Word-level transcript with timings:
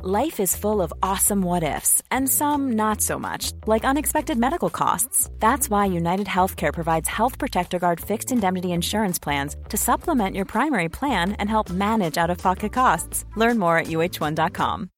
Life 0.00 0.38
is 0.38 0.54
full 0.54 0.80
of 0.80 0.92
awesome 1.02 1.42
what 1.42 1.64
ifs, 1.64 2.00
and 2.08 2.28
some 2.28 2.76
not 2.76 3.00
so 3.00 3.18
much, 3.18 3.50
like 3.66 3.84
unexpected 3.84 4.38
medical 4.38 4.70
costs. 4.70 5.28
That's 5.40 5.68
why 5.68 5.86
United 5.86 6.28
Healthcare 6.28 6.72
provides 6.72 7.08
Health 7.08 7.36
Protector 7.36 7.80
Guard 7.80 8.00
fixed 8.00 8.30
indemnity 8.30 8.70
insurance 8.70 9.18
plans 9.18 9.56
to 9.70 9.76
supplement 9.76 10.36
your 10.36 10.44
primary 10.44 10.88
plan 10.88 11.32
and 11.40 11.50
help 11.50 11.68
manage 11.68 12.16
out 12.16 12.30
of 12.30 12.38
pocket 12.38 12.72
costs. 12.72 13.24
Learn 13.34 13.58
more 13.58 13.76
at 13.76 13.88
uh1.com. 13.88 14.88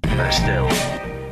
But 0.00 0.30
still, 0.30 0.66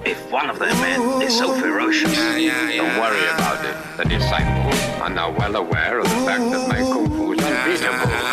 if 0.05 0.30
one 0.30 0.50
of 0.50 0.58
their 0.58 0.74
men 0.74 1.22
is 1.22 1.39
so 1.39 1.58
ferocious, 1.58 2.14
Don't 2.14 3.00
worry 3.00 3.24
about 3.28 3.64
it. 3.64 3.97
The 3.97 4.05
disciples 4.05 4.78
are 5.00 5.08
now 5.08 5.30
well 5.30 5.56
aware 5.56 6.00
of 6.00 6.05
the 6.05 6.17
fact 6.27 6.50
that 6.50 6.69
my 6.69 6.80
kung 6.80 7.06
fu 7.06 7.33
is 7.33 7.41
unbeatable. 7.83 8.27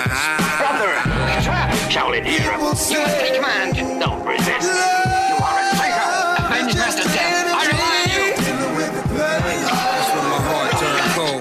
Brother, 1.96 2.22
trap, 2.22 2.26
Shaolin 2.26 2.26
hero, 2.26 2.58
you 2.58 2.64
must 2.64 3.20
take 3.20 3.36
command. 3.36 3.76
Don't 4.00 4.26
resist. 4.26 4.62
You 4.62 5.38
are 5.44 5.60
a 5.60 5.72
traitor. 5.76 6.46
Avenge 6.46 6.76
Master 6.76 7.04
Death. 7.04 7.48
I 7.48 7.66
rely 7.68 7.96
on 8.04 8.10
you. 8.12 8.26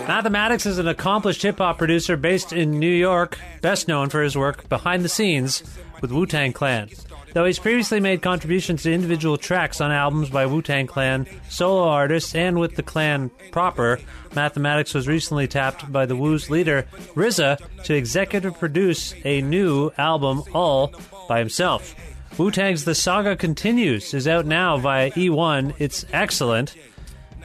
Mathematics 0.06 0.66
is 0.66 0.78
an 0.78 0.86
accomplished 0.86 1.42
hip 1.42 1.58
hop 1.58 1.78
producer 1.78 2.16
based 2.16 2.52
in 2.52 2.78
New 2.78 2.86
York, 2.86 3.38
best 3.62 3.88
known 3.88 4.10
for 4.10 4.22
his 4.22 4.36
work 4.36 4.68
behind 4.68 5.04
the 5.04 5.08
scenes 5.08 5.62
with 6.00 6.12
Wu 6.12 6.26
Tang 6.26 6.52
Clan. 6.52 6.88
Though 7.34 7.44
he's 7.44 7.58
previously 7.58 7.98
made 7.98 8.22
contributions 8.22 8.84
to 8.84 8.92
individual 8.92 9.36
tracks 9.36 9.80
on 9.80 9.90
albums 9.90 10.30
by 10.30 10.46
Wu 10.46 10.62
Tang 10.62 10.86
Clan, 10.86 11.26
solo 11.48 11.88
artists, 11.88 12.32
and 12.32 12.60
with 12.60 12.76
the 12.76 12.82
clan 12.82 13.28
proper, 13.50 13.98
Mathematics 14.36 14.94
was 14.94 15.08
recently 15.08 15.48
tapped 15.48 15.90
by 15.92 16.06
the 16.06 16.14
Wu's 16.14 16.48
leader, 16.48 16.86
RZA, 17.14 17.58
to 17.82 17.94
executive 17.94 18.56
produce 18.56 19.14
a 19.24 19.42
new 19.42 19.90
album 19.98 20.44
all 20.54 20.92
by 21.28 21.40
himself. 21.40 21.96
Wu 22.38 22.52
Tang's 22.52 22.84
The 22.84 22.94
Saga 22.94 23.34
Continues 23.34 24.14
is 24.14 24.28
out 24.28 24.46
now 24.46 24.76
via 24.76 25.10
E1. 25.10 25.74
It's 25.78 26.04
excellent. 26.12 26.76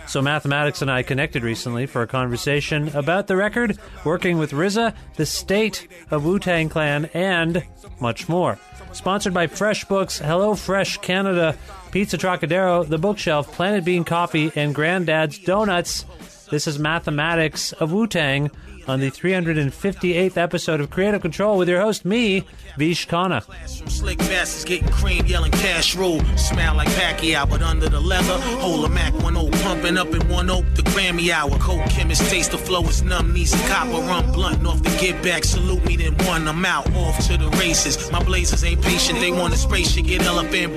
So 0.10 0.24
Mathematics 0.24 0.82
and 0.82 0.90
I 0.90 1.04
connected 1.04 1.44
recently 1.44 1.86
for 1.86 2.02
a 2.02 2.08
conversation 2.08 2.90
about 2.96 3.28
the 3.28 3.36
record, 3.36 3.78
working 4.04 4.40
with 4.40 4.54
RZA, 4.54 4.96
the 5.18 5.26
state 5.28 5.88
of 6.10 6.26
Wu-Tang 6.26 6.68
Clan, 6.68 7.12
and 7.14 7.64
much 8.00 8.28
more. 8.28 8.58
Sponsored 8.92 9.36
by 9.36 9.46
Fresh 9.46 9.86
Books, 9.86 10.18
Hello 10.18 10.56
Fresh 10.56 10.98
Canada, 10.98 11.56
Pizza 11.92 12.18
Trocadero, 12.18 12.84
The 12.84 12.98
Bookshelf, 12.98 13.52
Planet 13.52 13.86
Bean 13.86 14.04
Coffee, 14.04 14.52
and 14.56 14.74
Granddad's 14.74 15.38
Donuts. 15.38 16.06
This 16.50 16.66
is 16.66 16.80
Mathematics 16.80 17.72
of 17.74 17.92
Wu-Tang 17.92 18.50
on 18.90 19.00
the 19.00 19.12
358th 19.12 20.36
episode 20.36 20.82
of 20.82 20.90
Creative 20.90 21.22
Control 21.22 21.60
with 21.60 21.70
your 21.70 21.80
host, 21.80 22.06
me, 22.06 22.44
Vish 22.76 23.08
Khanna. 23.08 23.44
Slick 23.88 24.18
getting 24.18 24.88
cream, 24.90 25.26
yelling 25.28 25.52
cash 25.52 25.96
rule. 25.96 26.20
Smell 26.36 26.76
like 26.76 26.88
Pacquiao, 26.90 27.48
but 27.48 27.62
under 27.62 27.88
the 27.88 28.00
leather, 28.00 28.40
hold 28.58 28.86
a 28.86 28.90
Mac 28.90 29.14
10 29.14 29.36
pumping 29.62 29.98
up 29.98 30.08
oak, 30.50 30.66
oh, 30.66 30.76
the 30.76 30.82
Grammy 30.82 31.30
hour. 31.30 31.56
Cold 31.60 31.88
chemist 31.90 32.30
taste 32.30 32.52
the 32.52 32.58
flow 32.58 32.84
is 32.84 33.04
numb, 33.04 33.34
needs 33.34 33.54
a 33.54 33.58
copper 33.68 34.02
blunt 34.34 34.66
off 34.66 34.82
the 34.82 34.90
get 35.00 35.22
back. 35.24 35.44
Salute 35.44 35.86
me, 35.86 35.96
then 35.96 36.16
one, 36.26 36.48
I'm 36.48 36.66
out, 36.66 36.92
off 36.96 37.20
to 37.28 37.38
the 37.38 37.50
races. 37.60 38.12
My 38.12 38.24
blazers 38.24 38.64
ain't 38.64 38.82
patient, 38.82 39.20
they 39.20 39.32
want 39.32 39.54
to 39.54 39.60
spray 39.60 39.84
shit, 39.84 40.06
get 40.06 40.22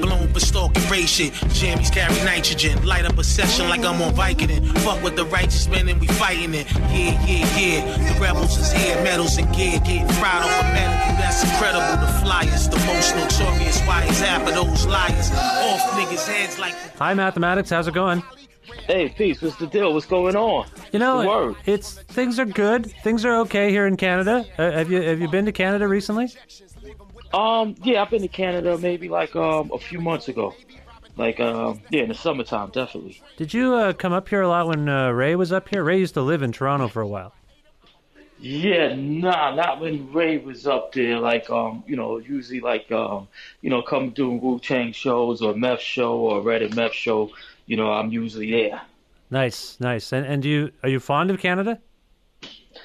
blown 0.00 0.28
for 0.32 0.40
stalking 0.40 0.86
race 0.90 1.08
shit. 1.08 1.32
Jammies 1.54 1.92
carry 1.92 2.14
nitrogen, 2.24 2.84
light 2.84 3.06
up 3.06 3.16
a 3.16 3.24
session 3.24 3.68
like 3.68 3.84
I'm 3.84 4.02
on. 4.02 4.12
Fuck 4.12 5.02
with 5.02 5.16
the 5.16 5.24
righteous 5.26 5.66
men 5.68 5.88
and 5.88 6.00
we 6.00 6.06
fighting 6.08 6.54
it. 6.54 6.70
Yeah, 6.72 7.26
yeah, 7.26 7.58
yeah. 7.58 8.01
The 8.04 8.18
rebels 8.20 8.56
is 8.56 8.72
here, 8.72 8.96
medals 9.02 9.36
and 9.38 9.52
gear, 9.54 9.78
getting 9.80 10.08
fried 10.08 10.42
off 10.42 10.60
a 10.60 10.64
medical, 10.72 11.16
that's 11.16 11.42
incredible. 11.44 12.06
The 12.06 12.12
flyers, 12.20 12.68
the 12.68 12.78
most 12.86 13.14
notorious, 13.16 13.80
why 13.82 14.04
is 14.04 14.20
half 14.20 14.46
of 14.46 14.54
those 14.54 14.86
liars 14.86 15.30
off 15.32 15.80
niggas' 15.92 16.26
heads 16.26 16.58
like. 16.58 16.74
Hi, 16.98 17.14
Mathematics. 17.14 17.70
How's 17.70 17.88
it 17.88 17.94
going? 17.94 18.22
Hey, 18.86 19.08
peace. 19.08 19.40
What's 19.42 19.56
the 19.56 19.66
deal? 19.66 19.92
What's 19.92 20.06
going 20.06 20.36
on? 20.36 20.66
You 20.92 20.98
know, 20.98 21.52
The 21.64 21.72
it's 21.72 21.94
things 21.94 22.38
are 22.38 22.44
good. 22.44 22.86
Things 23.02 23.24
are 23.24 23.36
okay 23.40 23.70
here 23.70 23.86
in 23.86 23.96
Canada. 23.96 24.44
Uh, 24.58 24.70
have 24.70 24.90
you 24.90 25.02
have 25.02 25.20
you 25.20 25.28
been 25.28 25.44
to 25.46 25.52
Canada 25.52 25.86
recently? 25.88 26.28
Um, 27.34 27.74
yeah, 27.82 28.02
I've 28.02 28.10
been 28.10 28.22
to 28.22 28.28
Canada 28.28 28.76
maybe 28.78 29.08
like 29.08 29.34
um 29.36 29.70
a 29.72 29.78
few 29.78 30.00
months 30.00 30.28
ago. 30.28 30.54
Like 31.16 31.40
um, 31.40 31.80
yeah, 31.90 32.02
in 32.02 32.08
the 32.08 32.14
summertime, 32.14 32.70
definitely. 32.70 33.20
Did 33.36 33.52
you 33.52 33.74
uh, 33.74 33.92
come 33.92 34.12
up 34.12 34.28
here 34.28 34.40
a 34.42 34.48
lot 34.48 34.66
when 34.68 34.88
uh, 34.88 35.10
Ray 35.10 35.34
was 35.36 35.52
up 35.52 35.68
here? 35.68 35.84
Ray 35.84 35.98
used 35.98 36.14
to 36.14 36.22
live 36.22 36.42
in 36.42 36.52
Toronto 36.52 36.88
for 36.88 37.02
a 37.02 37.06
while. 37.06 37.34
Yeah, 38.42 38.96
nah, 38.96 39.54
not 39.54 39.80
when 39.80 40.12
Ray 40.12 40.38
was 40.38 40.66
up 40.66 40.92
there. 40.92 41.20
Like 41.20 41.48
um, 41.48 41.84
you 41.86 41.94
know, 41.94 42.18
usually 42.18 42.60
like 42.60 42.90
um, 42.90 43.28
you 43.60 43.70
know, 43.70 43.82
come 43.82 44.10
doing 44.10 44.40
Wu 44.40 44.58
Tang 44.58 44.90
shows 44.90 45.40
or 45.42 45.54
Meth 45.54 45.80
show 45.80 46.16
or 46.16 46.42
Reddit 46.42 46.74
Meth 46.74 46.92
show. 46.92 47.30
You 47.66 47.76
know, 47.76 47.92
I'm 47.92 48.10
usually 48.10 48.50
there. 48.50 48.82
Nice, 49.30 49.78
nice. 49.78 50.12
And 50.12 50.26
and 50.26 50.42
do 50.42 50.48
you 50.48 50.72
are 50.82 50.88
you 50.88 50.98
fond 50.98 51.30
of 51.30 51.38
Canada? 51.38 51.78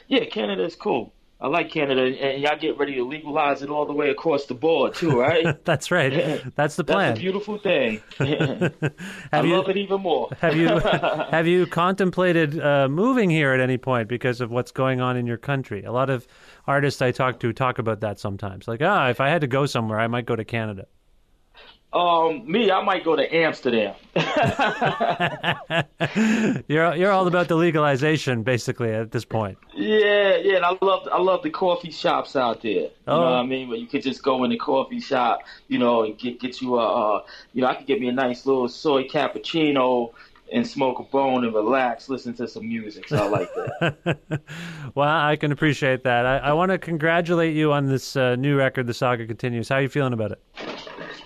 Yeah, 0.07 0.25
Canada 0.25 0.63
is 0.63 0.75
cool. 0.75 1.12
I 1.40 1.48
like 1.48 1.70
Canada, 1.70 2.02
and, 2.02 2.42
y'all 2.42 2.58
get 2.58 2.80
ready 2.80 2.96
to 2.96 3.03
legalize 3.03 3.62
it 3.62 3.70
all 3.70 3.86
the 3.86 3.94
way 3.94 4.09
across 4.09 4.46
the 4.48 4.56
board 4.56 4.96
too, 4.96 5.20
right? 5.20 5.64
That's 5.66 5.92
right. 5.92 6.42
That's 6.56 6.75
the 6.75 6.84
plan. 6.84 7.09
That's 7.09 7.20
a 7.20 7.22
beautiful 7.22 7.59
thing. 7.59 8.02
I 8.20 9.42
you- 9.42 9.56
love 9.56 9.70
it 9.70 9.78
even 9.78 10.02
more. 10.02 10.30
have 10.40 10.56
you 10.56 10.68
have 10.80 11.46
you 11.46 11.68
contemplated 11.68 12.59
uh, 12.59 12.90
moving 12.90 13.30
here 13.30 13.53
at 13.53 13.59
any 13.59 13.78
point 13.78 14.08
because 14.08 14.42
of 14.42 14.50
what's 14.50 14.72
going 14.72 15.00
on 15.00 15.16
in 15.16 15.28
your 15.28 15.38
country? 15.38 15.84
A 15.84 15.92
lot 15.92 16.09
of 16.09 16.28
artists 16.66 17.02
I 17.03 17.12
talk 17.12 17.40
to 17.42 17.54
talk 17.54 17.78
about 17.78 18.02
that 18.02 18.19
sometimes. 18.19 18.68
Like, 18.68 18.81
ah, 18.81 19.09
if 19.09 19.22
I 19.22 19.30
had 19.30 19.42
to 19.42 19.48
go 19.48 19.68
somewhere, 19.68 20.00
I 20.00 20.08
might 20.08 20.25
go 20.25 20.36
to 20.36 20.44
Canada. 20.46 20.88
Um, 21.94 22.50
me, 22.52 22.70
I 22.70 22.84
might 22.84 23.03
go 23.06 23.16
to 23.16 23.36
Amsterdam. 23.36 23.96
You're 26.68 26.96
you're 26.96 27.12
all 27.12 27.28
about 27.28 27.48
the 27.48 27.56
legalization, 27.56 28.44
basically, 28.44 28.92
at 28.94 29.12
this 29.12 29.24
point. 29.25 29.58
Yeah, 29.74 30.36
yeah, 30.36 30.58
and 30.58 30.66
I 30.66 30.78
love 30.81 31.08
I 31.12 31.20
love 31.20 31.44
the 31.44 31.50
coffee 31.50 31.92
shops 31.92 32.36
out 32.36 32.62
there. 32.62 32.72
You 32.74 32.90
Oh. 33.08 33.16
know 33.20 33.24
what 33.31 33.40
I 33.40 33.44
mean? 33.46 33.70
Where 33.70 33.78
you 33.78 33.88
could 33.88 34.03
just 34.03 34.22
go 34.22 34.44
in 34.44 34.50
the 34.52 34.58
coffee 34.58 35.00
shop, 35.00 35.40
you 35.70 35.80
know, 35.80 36.03
and 36.03 36.18
get 36.18 36.40
get 36.40 36.62
you 36.62 36.75
a, 36.78 37.18
uh, 37.18 37.22
you 37.53 37.62
know, 37.62 37.68
I 37.68 37.75
could 37.75 37.88
get 37.88 38.00
me 38.02 38.09
a 38.09 38.12
nice 38.14 38.46
little 38.46 38.68
soy 38.68 39.06
cappuccino 39.08 40.12
and 40.52 40.66
smoke 40.68 41.00
a 41.00 41.04
bone 41.04 41.44
and 41.46 41.54
relax, 41.54 42.09
listen 42.09 42.34
to 42.36 42.48
some 42.48 42.68
music. 42.68 43.08
So 43.09 43.18
I 43.18 43.28
like 43.28 43.50
that. 43.56 44.42
well, 44.96 45.09
I 45.09 45.36
can 45.36 45.52
appreciate 45.52 46.04
that. 46.04 46.25
I, 46.25 46.38
I 46.38 46.54
want 46.54 46.72
to 46.72 46.78
congratulate 46.78 47.54
you 47.56 47.74
on 47.74 47.86
this 47.88 48.16
uh, 48.16 48.36
new 48.36 48.58
record, 48.58 48.88
The 48.88 48.94
Saga 48.94 49.25
Continues. 49.28 49.68
How 49.69 49.75
are 49.75 49.81
you 49.81 49.89
feeling 49.89 50.13
about 50.13 50.31
it? 50.31 50.42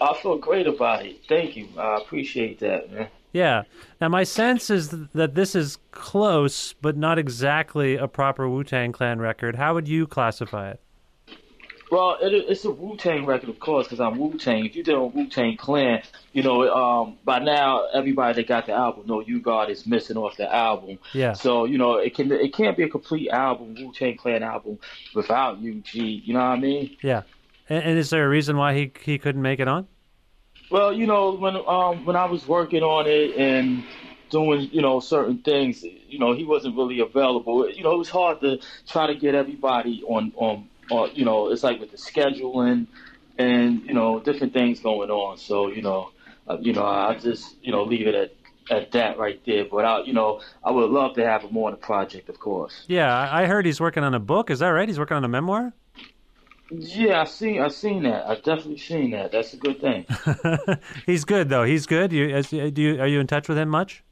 I 0.02 0.18
feel 0.22 0.38
great 0.38 0.68
about 0.68 1.06
it. 1.06 1.18
Thank 1.30 1.56
you. 1.56 1.68
I 1.78 1.98
appreciate 1.98 2.60
that, 2.60 2.92
man. 2.92 3.08
Yeah. 3.34 3.64
Now, 4.02 4.10
my 4.10 4.24
sense 4.24 4.70
is 4.70 4.90
that 5.14 5.36
this 5.36 5.56
is 5.56 5.78
close, 5.92 6.74
but 6.74 6.98
not 6.98 7.18
exactly 7.18 7.96
a 7.96 8.08
proper 8.08 8.50
Wu 8.50 8.64
Tang 8.64 8.92
Clan 8.92 9.20
record. 9.20 9.56
How 9.56 9.74
would 9.74 9.88
you 9.88 10.08
classify 10.08 10.72
it? 10.72 10.82
Well, 11.92 12.18
it, 12.22 12.34
it's 12.34 12.64
a 12.64 12.72
Wu 12.72 12.96
Tang 12.96 13.26
record, 13.26 13.50
of 13.50 13.60
course, 13.60 13.86
because 13.86 14.00
I'm 14.00 14.18
Wu 14.18 14.38
Tang. 14.38 14.66
If 14.66 14.76
you 14.76 14.84
did 14.84 14.96
a 14.96 15.04
Wu 15.04 15.28
Tang 15.28 15.58
Clan, 15.58 16.02
you 16.32 16.42
know, 16.42 16.74
um, 16.74 17.18
by 17.26 17.40
now 17.40 17.86
everybody 17.94 18.42
that 18.42 18.48
got 18.48 18.66
the 18.66 18.72
album 18.72 19.08
know 19.08 19.20
U-God 19.20 19.70
is 19.70 19.86
missing 19.86 20.16
off 20.16 20.38
the 20.38 20.54
album. 20.54 21.00
Yeah. 21.14 21.34
So 21.34 21.66
you 21.66 21.78
know, 21.78 21.96
it 21.96 22.16
can 22.16 22.32
it 22.32 22.54
can't 22.54 22.78
be 22.78 22.84
a 22.84 22.90
complete 22.90 23.30
album, 23.30 23.76
Wu 23.78 23.92
Tang 23.94 24.16
Clan 24.16 24.42
album, 24.42 24.80
without 25.14 25.58
UG. 25.58 25.94
You 25.94 26.34
know 26.34 26.40
what 26.40 26.46
I 26.46 26.60
mean? 26.60 26.98
Yeah. 27.02 27.24
And, 27.72 27.86
and 27.86 27.98
is 27.98 28.10
there 28.10 28.26
a 28.26 28.30
reason 28.30 28.58
why 28.58 28.74
he 28.74 28.92
he 29.02 29.18
couldn't 29.18 29.42
make 29.42 29.62
it 29.62 29.68
on? 29.70 29.88
Well, 30.70 30.92
you 30.92 31.08
know, 31.08 31.32
when 31.32 31.56
um 31.56 32.06
when 32.06 32.18
I 32.18 32.26
was 32.26 32.46
working 32.46 32.84
on 32.84 33.08
it 33.08 33.38
and 33.38 33.86
doing 34.30 34.70
you 34.74 34.82
know 34.82 35.00
certain 35.00 35.38
things, 35.38 35.82
you 35.84 36.20
know, 36.20 36.34
he 36.34 36.44
wasn't 36.44 36.76
really 36.76 37.00
available. 37.00 37.70
You 37.70 37.84
know, 37.84 37.94
it 37.94 37.98
was 37.98 38.10
hard 38.10 38.42
to 38.42 38.60
try 38.88 39.08
to 39.08 39.16
get 39.16 39.36
everybody 39.36 40.04
on 40.06 40.34
on 40.36 40.68
or 40.92 41.08
you 41.10 41.24
know, 41.24 41.50
it's 41.50 41.64
like 41.64 41.80
with 41.80 41.92
the 41.92 41.98
scheduling 41.98 42.88
and 43.38 43.84
you 43.84 43.94
know 43.94 44.20
different 44.20 44.52
things 44.52 44.82
going 44.82 45.10
on. 45.10 45.38
So 45.38 45.72
you 45.72 45.82
know, 45.82 46.12
uh, 46.50 46.58
you 46.60 46.74
know, 46.74 46.86
I 46.86 47.18
just 47.18 47.56
you 47.64 47.72
know 47.72 47.84
leave 47.84 48.06
it 48.06 48.16
at 48.16 48.34
at 48.70 48.92
that 48.92 49.18
right 49.18 49.40
there. 49.46 49.64
But 49.64 49.86
I, 49.86 50.02
you 50.02 50.12
know, 50.12 50.42
I 50.62 50.72
would 50.72 50.90
love 50.90 51.16
to 51.16 51.26
have 51.26 51.44
him 51.44 51.54
more 51.54 51.70
on 51.70 51.76
the 51.76 51.86
project, 51.92 52.28
of 52.28 52.38
course. 52.38 52.84
Yeah, 52.88 53.30
I 53.32 53.46
heard 53.46 53.66
he's 53.66 53.80
working 53.80 54.04
on 54.04 54.14
a 54.14 54.20
book. 54.20 54.50
Is 54.50 54.60
that 54.60 54.70
right? 54.70 54.90
He's 54.90 55.00
working 55.00 55.16
on 55.16 55.24
a 55.24 55.30
memoir. 55.30 55.74
Yeah, 56.72 57.22
I 57.22 57.26
seen 57.26 57.62
I 57.62 57.68
seen 57.68 58.04
that. 58.04 58.28
I 58.28 58.36
definitely 58.36 58.78
seen 58.78 59.12
that. 59.12 59.32
That's 59.34 59.54
a 59.54 59.58
good 59.58 59.82
thing. 59.82 60.06
he's 61.06 61.26
good 61.26 61.50
though. 61.50 61.66
He's 61.66 61.86
good. 61.86 62.14
You, 62.14 62.30
as, 62.30 62.50
do 62.50 62.58
you, 62.58 63.02
are 63.02 63.08
you 63.08 63.20
in 63.20 63.28
touch 63.28 63.50
with 63.50 63.58
him 63.58 63.68
much? 63.68 64.04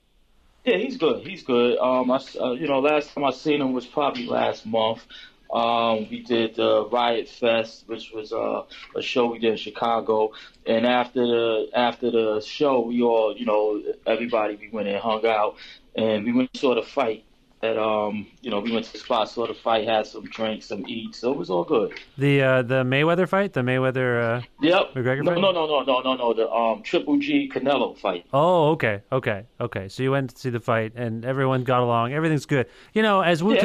Yeah, 0.66 0.78
he's 0.78 0.98
good. 0.98 1.26
He's 1.26 1.44
good. 1.44 1.78
Um, 1.78 2.12
I, 2.12 2.20
uh, 2.40 2.52
you 2.52 2.68
know, 2.68 2.80
last 2.80 3.14
time 3.14 3.24
I 3.24 3.32
seen 3.32 3.62
him 3.62 3.72
was 3.72 3.86
probably 3.86 4.26
last 4.26 4.66
month. 4.66 5.06
Um, 5.52 6.08
we 6.12 6.22
did 6.22 6.56
the 6.56 6.86
Riot 6.86 7.28
Fest, 7.30 7.86
which 7.88 8.12
was 8.12 8.34
uh, 8.34 8.64
a 8.96 9.02
show 9.02 9.28
we 9.28 9.40
did 9.40 9.52
in 9.52 9.58
Chicago. 9.58 10.34
And 10.66 10.86
after 10.86 11.26
the 11.26 11.70
after 11.74 12.12
the 12.12 12.42
show, 12.46 12.82
we 12.82 13.02
all, 13.02 13.36
you 13.36 13.46
know, 13.46 13.82
everybody 14.06 14.58
we 14.58 14.70
went 14.70 14.90
and 14.90 14.98
hung 14.98 15.26
out, 15.26 15.56
and 15.96 16.26
we 16.26 16.34
went 16.34 16.54
to 16.54 16.60
sort 16.60 16.78
of 16.78 16.88
fight 16.88 17.24
that 17.62 17.78
um 17.78 18.26
you 18.42 18.50
know 18.50 18.60
we 18.60 18.72
went 18.72 18.86
to 18.86 18.94
the 18.94 19.00
spot 19.00 19.30
sort 19.30 19.50
of 19.50 19.58
fight 19.58 19.86
had 19.88 20.06
some 20.08 20.24
drinks 20.26 20.66
some 20.68 20.86
eats 20.88 21.20
so 21.20 21.32
it 21.32 21.38
was 21.38 21.50
all 21.50 21.64
good 21.64 21.94
The 22.18 22.42
uh, 22.42 22.62
the 22.62 22.84
Mayweather 22.84 23.28
fight, 23.28 23.54
the 23.54 23.62
Mayweather. 23.62 24.40
Uh, 24.40 24.42
yep 24.62 24.94
McGregor 24.94 25.24
no, 25.24 25.32
fight? 25.34 25.42
no 25.42 25.52
no 25.52 25.66
no 25.68 25.84
no 25.84 26.02
no 26.02 26.14
no 26.16 26.34
the 26.34 26.50
um 26.50 26.82
triple 26.84 27.18
g 27.18 27.50
canelo 27.54 27.98
fight 27.98 28.26
Oh, 28.34 28.70
okay, 28.72 29.02
okay, 29.12 29.46
okay. 29.60 29.88
So 29.90 30.04
you 30.04 30.12
went 30.12 30.32
to 30.36 30.38
see 30.40 30.50
the 30.50 30.60
fight, 30.60 30.94
and 30.96 31.26
everyone 31.26 31.64
got 31.64 31.82
along. 31.82 32.14
Everything's 32.14 32.46
good. 32.46 32.68
You 32.94 33.02
know, 33.02 33.22
as 33.22 33.44
Wu. 33.44 33.58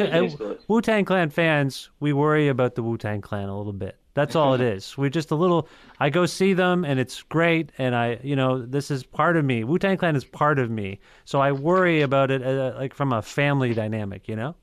Wu 0.67 0.81
Tang 0.81 1.05
Clan 1.05 1.29
fans, 1.29 1.89
we 1.99 2.13
worry 2.13 2.47
about 2.47 2.75
the 2.75 2.83
Wu 2.83 2.97
Tang 2.97 3.21
Clan 3.21 3.49
a 3.49 3.57
little 3.57 3.73
bit. 3.73 3.97
That's 4.15 4.35
all 4.35 4.53
it 4.55 4.61
is. 4.61 4.97
We 4.97 5.09
just 5.11 5.29
a 5.29 5.35
little. 5.35 5.67
I 5.99 6.09
go 6.09 6.25
see 6.25 6.53
them, 6.53 6.83
and 6.83 6.99
it's 6.99 7.21
great. 7.21 7.71
And 7.77 7.93
I, 7.95 8.17
you 8.23 8.35
know, 8.35 8.65
this 8.65 8.89
is 8.89 9.03
part 9.03 9.37
of 9.37 9.45
me. 9.45 9.63
Wu 9.63 9.77
Tang 9.77 9.97
Clan 9.97 10.15
is 10.15 10.25
part 10.25 10.57
of 10.57 10.71
me. 10.71 10.99
So 11.25 11.39
I 11.41 11.51
worry 11.51 12.01
about 12.01 12.31
it, 12.31 12.41
uh, 12.41 12.73
like 12.77 12.93
from 12.93 13.13
a 13.13 13.21
family 13.21 13.73
dynamic. 13.73 14.27
You 14.27 14.35
know? 14.37 14.55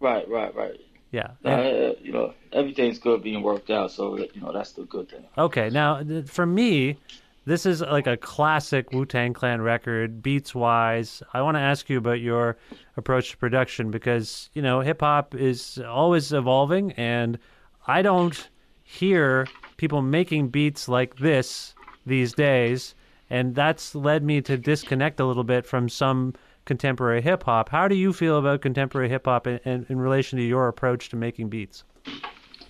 right 0.00 0.28
right 0.28 0.54
right 0.54 0.80
Yeah. 1.10 1.30
uh, 1.44 1.94
you 2.00 2.12
know 2.12 2.32
everything's 2.52 3.00
good 3.00 3.20
being 3.20 3.42
worked 3.42 3.68
out 3.68 3.90
so 3.90 4.16
you 4.16 4.40
know 4.40 4.52
that's 4.52 4.70
the 4.72 4.84
good 4.84 5.08
thing 5.10 5.24
Okay, 5.36 5.70
now 5.70 6.02
th- 6.04 6.26
for 6.26 6.46
me, 6.46 6.96
this 7.46 7.66
is 7.66 7.80
like 7.80 8.06
a 8.06 8.16
classic 8.16 8.92
Wu 8.92 9.04
Tang 9.06 9.32
Clan 9.32 9.60
record, 9.60 10.22
beats 10.22 10.54
wise. 10.54 11.20
I 11.34 11.42
want 11.42 11.56
to 11.56 11.60
ask 11.60 11.90
you 11.90 11.98
about 11.98 12.20
your 12.20 12.56
approach 12.96 13.32
to 13.32 13.36
production 13.38 13.90
because 13.90 14.50
you 14.54 14.62
know 14.62 14.80
hip 14.80 15.00
hop 15.00 15.34
is 15.34 15.78
always 15.84 16.32
evolving, 16.32 16.92
and 16.92 17.38
I 17.88 18.02
don't 18.02 18.48
hear 18.88 19.46
people 19.76 20.00
making 20.00 20.48
beats 20.48 20.88
like 20.88 21.16
this 21.16 21.74
these 22.06 22.32
days, 22.32 22.94
and 23.28 23.54
that's 23.54 23.94
led 23.94 24.24
me 24.24 24.40
to 24.40 24.56
disconnect 24.56 25.20
a 25.20 25.26
little 25.26 25.44
bit 25.44 25.66
from 25.66 25.90
some 25.90 26.32
contemporary 26.64 27.20
hip 27.20 27.42
hop. 27.42 27.68
How 27.68 27.86
do 27.86 27.94
you 27.94 28.14
feel 28.14 28.38
about 28.38 28.62
contemporary 28.62 29.10
hip 29.10 29.26
hop 29.26 29.46
in, 29.46 29.58
in, 29.64 29.86
in 29.90 29.98
relation 29.98 30.38
to 30.38 30.44
your 30.44 30.68
approach 30.68 31.10
to 31.10 31.16
making 31.16 31.50
beats? 31.50 31.84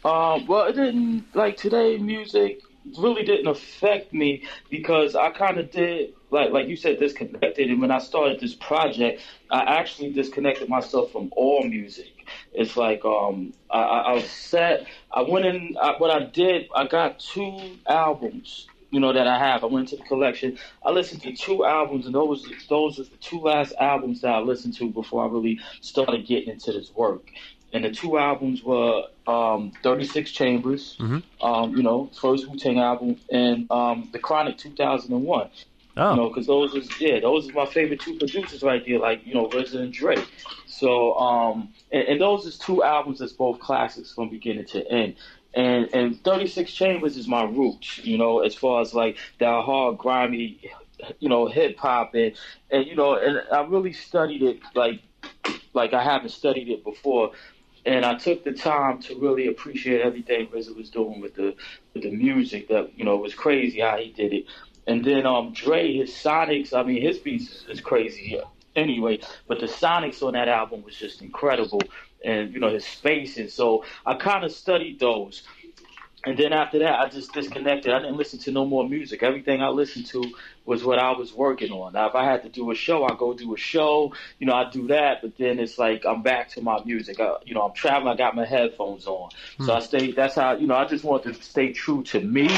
Um, 0.05 0.47
well, 0.47 0.67
it 0.67 0.75
didn't 0.75 1.25
like 1.35 1.57
today. 1.57 1.99
Music 1.99 2.63
really 2.99 3.23
didn't 3.23 3.47
affect 3.47 4.13
me 4.13 4.43
because 4.71 5.15
I 5.15 5.31
kind 5.31 5.59
of 5.59 5.71
did 5.71 6.15
like 6.31 6.51
like 6.51 6.67
you 6.67 6.77
said 6.77 6.99
disconnected. 6.99 7.71
And 7.71 7.81
when 7.81 7.93
I 7.93 7.99
started 7.99 8.41
this 8.41 8.57
project, 8.57 9.23
I 9.51 9.61
actually 9.61 10.13
disconnected 10.13 10.69
myself 10.69 11.13
from 11.13 11.31
all 11.37 11.63
music. 11.63 12.18
It's 12.53 12.77
like 12.77 13.05
um, 13.05 13.53
I, 13.71 13.79
I, 13.79 14.13
was 14.15 14.29
set. 14.29 14.87
I 15.13 15.23
went 15.23 15.47
in. 15.47 15.77
I, 15.81 15.95
what 15.99 16.11
I 16.11 16.25
did, 16.25 16.69
I 16.75 16.87
got 16.87 17.19
two 17.19 17.59
albums. 17.87 18.67
You 18.91 19.01
know 19.01 19.13
that 19.13 19.27
I 19.27 19.39
have. 19.39 19.65
I 19.65 19.67
went 19.67 19.89
to 19.89 19.97
the 19.97 20.03
collection. 20.05 20.59
I 20.85 20.91
listened 20.91 21.23
to 21.23 21.33
two 21.35 21.65
albums, 21.65 22.07
and 22.07 22.15
those 22.15 22.47
those 22.69 22.99
are 22.99 23.05
the 23.05 23.17
two 23.21 23.41
last 23.41 23.75
albums 23.79 24.23
that 24.23 24.33
I 24.33 24.41
listened 24.41 24.75
to 24.79 24.91
before 24.91 25.25
I 25.25 25.29
really 25.29 25.61
started 25.81 26.27
getting 26.27 26.49
into 26.55 26.73
this 26.73 26.91
work 26.95 27.31
and 27.73 27.85
the 27.85 27.91
two 27.91 28.19
albums 28.19 28.63
were 28.63 29.05
um, 29.27 29.73
36 29.83 30.31
Chambers, 30.31 30.97
um, 31.43 31.77
you 31.77 31.83
know, 31.83 32.11
first 32.19 32.49
Wu 32.49 32.57
Tang 32.57 32.79
album, 32.79 33.17
and 33.31 33.71
um, 33.71 34.09
The 34.13 34.19
Chronic 34.19 34.57
2001. 34.57 35.51
Oh. 35.99 36.11
You 36.11 36.17
know, 36.17 36.29
because 36.29 36.47
those 36.47 36.73
was 36.73 36.89
yeah, 37.01 37.19
those 37.19 37.49
are 37.49 37.53
my 37.53 37.67
favorite 37.67 38.01
two 38.01 38.17
producers 38.19 38.63
right 38.63 38.85
there, 38.87 39.01
like 39.01 39.27
you 39.27 39.35
know, 39.35 39.49
RZA 39.49 39.81
and 39.81 39.93
Dre. 39.93 40.17
So, 40.67 41.19
um, 41.19 41.73
and, 41.91 42.05
and 42.05 42.21
those 42.21 42.47
is 42.47 42.57
two 42.57 42.85
albums 42.85 43.19
that's 43.19 43.33
both 43.33 43.59
classics 43.59 44.13
from 44.15 44.31
beginning 44.31 44.67
to 44.67 44.89
end. 44.89 45.17
And 45.55 45.93
and 45.93 46.23
36 46.23 46.73
Chambers 46.73 47.17
is 47.17 47.27
my 47.27 47.43
roots, 47.43 47.99
you 47.99 48.17
know, 48.17 48.41
as 48.41 48.55
far 48.55 48.81
as 48.81 48.95
like 48.95 49.17
that 49.41 49.65
hard, 49.65 49.99
grimy, 49.99 50.71
you 51.19 51.29
know, 51.29 51.49
hip 51.49 51.77
hop, 51.79 52.15
and 52.15 52.33
and 52.71 52.87
you 52.87 52.95
know, 52.95 53.17
and 53.17 53.43
I 53.51 53.63
really 53.63 53.93
studied 53.93 54.43
it 54.43 54.61
like 54.77 55.01
like 55.73 55.95
I 55.95 56.05
haven't 56.05 56.31
studied 56.31 56.69
it 56.69 56.85
before. 56.85 57.33
And 57.87 58.05
I 58.05 58.17
took 58.17 58.45
the 58.45 58.53
time 58.53 59.01
to 59.03 59.19
really 59.19 59.47
appreciate 59.47 60.03
everything 60.03 60.47
RZA 60.49 60.77
was 60.77 60.91
doing 60.91 61.21
with 61.21 61.35
the 61.35 61.57
with 61.95 62.03
the 62.03 62.11
music. 62.11 62.69
That 62.69 62.97
you 62.97 63.05
know 63.05 63.17
was 63.17 63.35
crazy 63.35 63.81
how 63.81 63.97
he 63.97 64.13
did 64.13 64.33
it. 64.33 64.45
And 64.89 65.05
then 65.05 65.27
um 65.27 65.53
Dre, 65.53 65.95
his 65.99 66.11
sonics, 66.13 66.75
I 66.75 66.83
mean 66.83 67.03
his 67.03 67.19
beats 67.19 67.65
is, 67.69 67.81
crazy 67.83 68.41
anyway. 68.75 69.21
But 69.47 69.61
the 69.61 69.67
sonics 69.67 70.23
on 70.23 70.35
that 70.35 70.49
album 70.49 70.83
was 70.83 70.97
just 70.97 71.23
incredible, 71.23 71.83
and 72.25 72.53
you 72.55 72.61
know 72.61 72.73
his 72.73 72.87
spaces. 72.87 73.55
So 73.55 73.85
I 74.07 74.15
kind 74.15 74.45
of 74.45 74.53
studied 74.53 74.99
those. 75.01 75.45
And 76.27 76.39
then 76.39 76.53
after 76.53 76.81
that, 76.81 77.01
I 77.01 77.09
just 77.09 77.33
disconnected. 77.33 77.93
I 77.93 78.01
didn't 78.01 78.17
listen 78.17 78.41
to 78.41 78.53
no 78.53 78.67
more 78.67 78.89
music. 78.89 79.23
Everything 79.23 79.63
I 79.63 79.69
listened 79.69 80.07
to 80.07 80.25
was 80.69 80.85
what 80.85 80.99
I 80.99 81.13
was 81.13 81.33
working 81.33 81.73
on. 81.73 81.95
Now, 81.95 82.11
if 82.11 82.15
I 82.15 82.27
had 82.27 82.43
to 82.43 82.51
do 82.51 82.71
a 82.71 82.75
show, 82.75 83.03
I 83.05 83.17
go 83.17 83.33
do 83.33 83.55
a 83.55 83.57
show. 83.57 84.13
You 84.39 84.47
know, 84.47 84.53
I 84.53 84.69
do 84.69 84.89
that. 84.89 85.23
But 85.23 85.39
then 85.39 85.59
it's 85.59 85.79
like 85.79 86.05
I'm 86.05 86.23
back 86.23 86.51
to 86.51 86.61
my 86.61 86.85
music. 86.85 87.19
I, 87.21 87.37
you 87.47 87.55
know, 87.55 87.63
I'm 87.63 87.73
traveling. 87.73 88.13
I 88.13 88.17
got 88.19 88.37
my 88.37 88.45
headphones 88.45 89.07
on, 89.07 89.31
so 89.65 89.73
I 89.73 89.81
stay. 89.81 90.13
That's 90.13 90.35
how 90.35 90.57
you 90.57 90.67
know. 90.67 90.75
I 90.77 90.85
just 90.85 91.05
wanted 91.05 91.35
to 91.35 91.43
stay 91.43 91.73
true 91.73 92.03
to 92.05 92.21
me, 92.21 92.51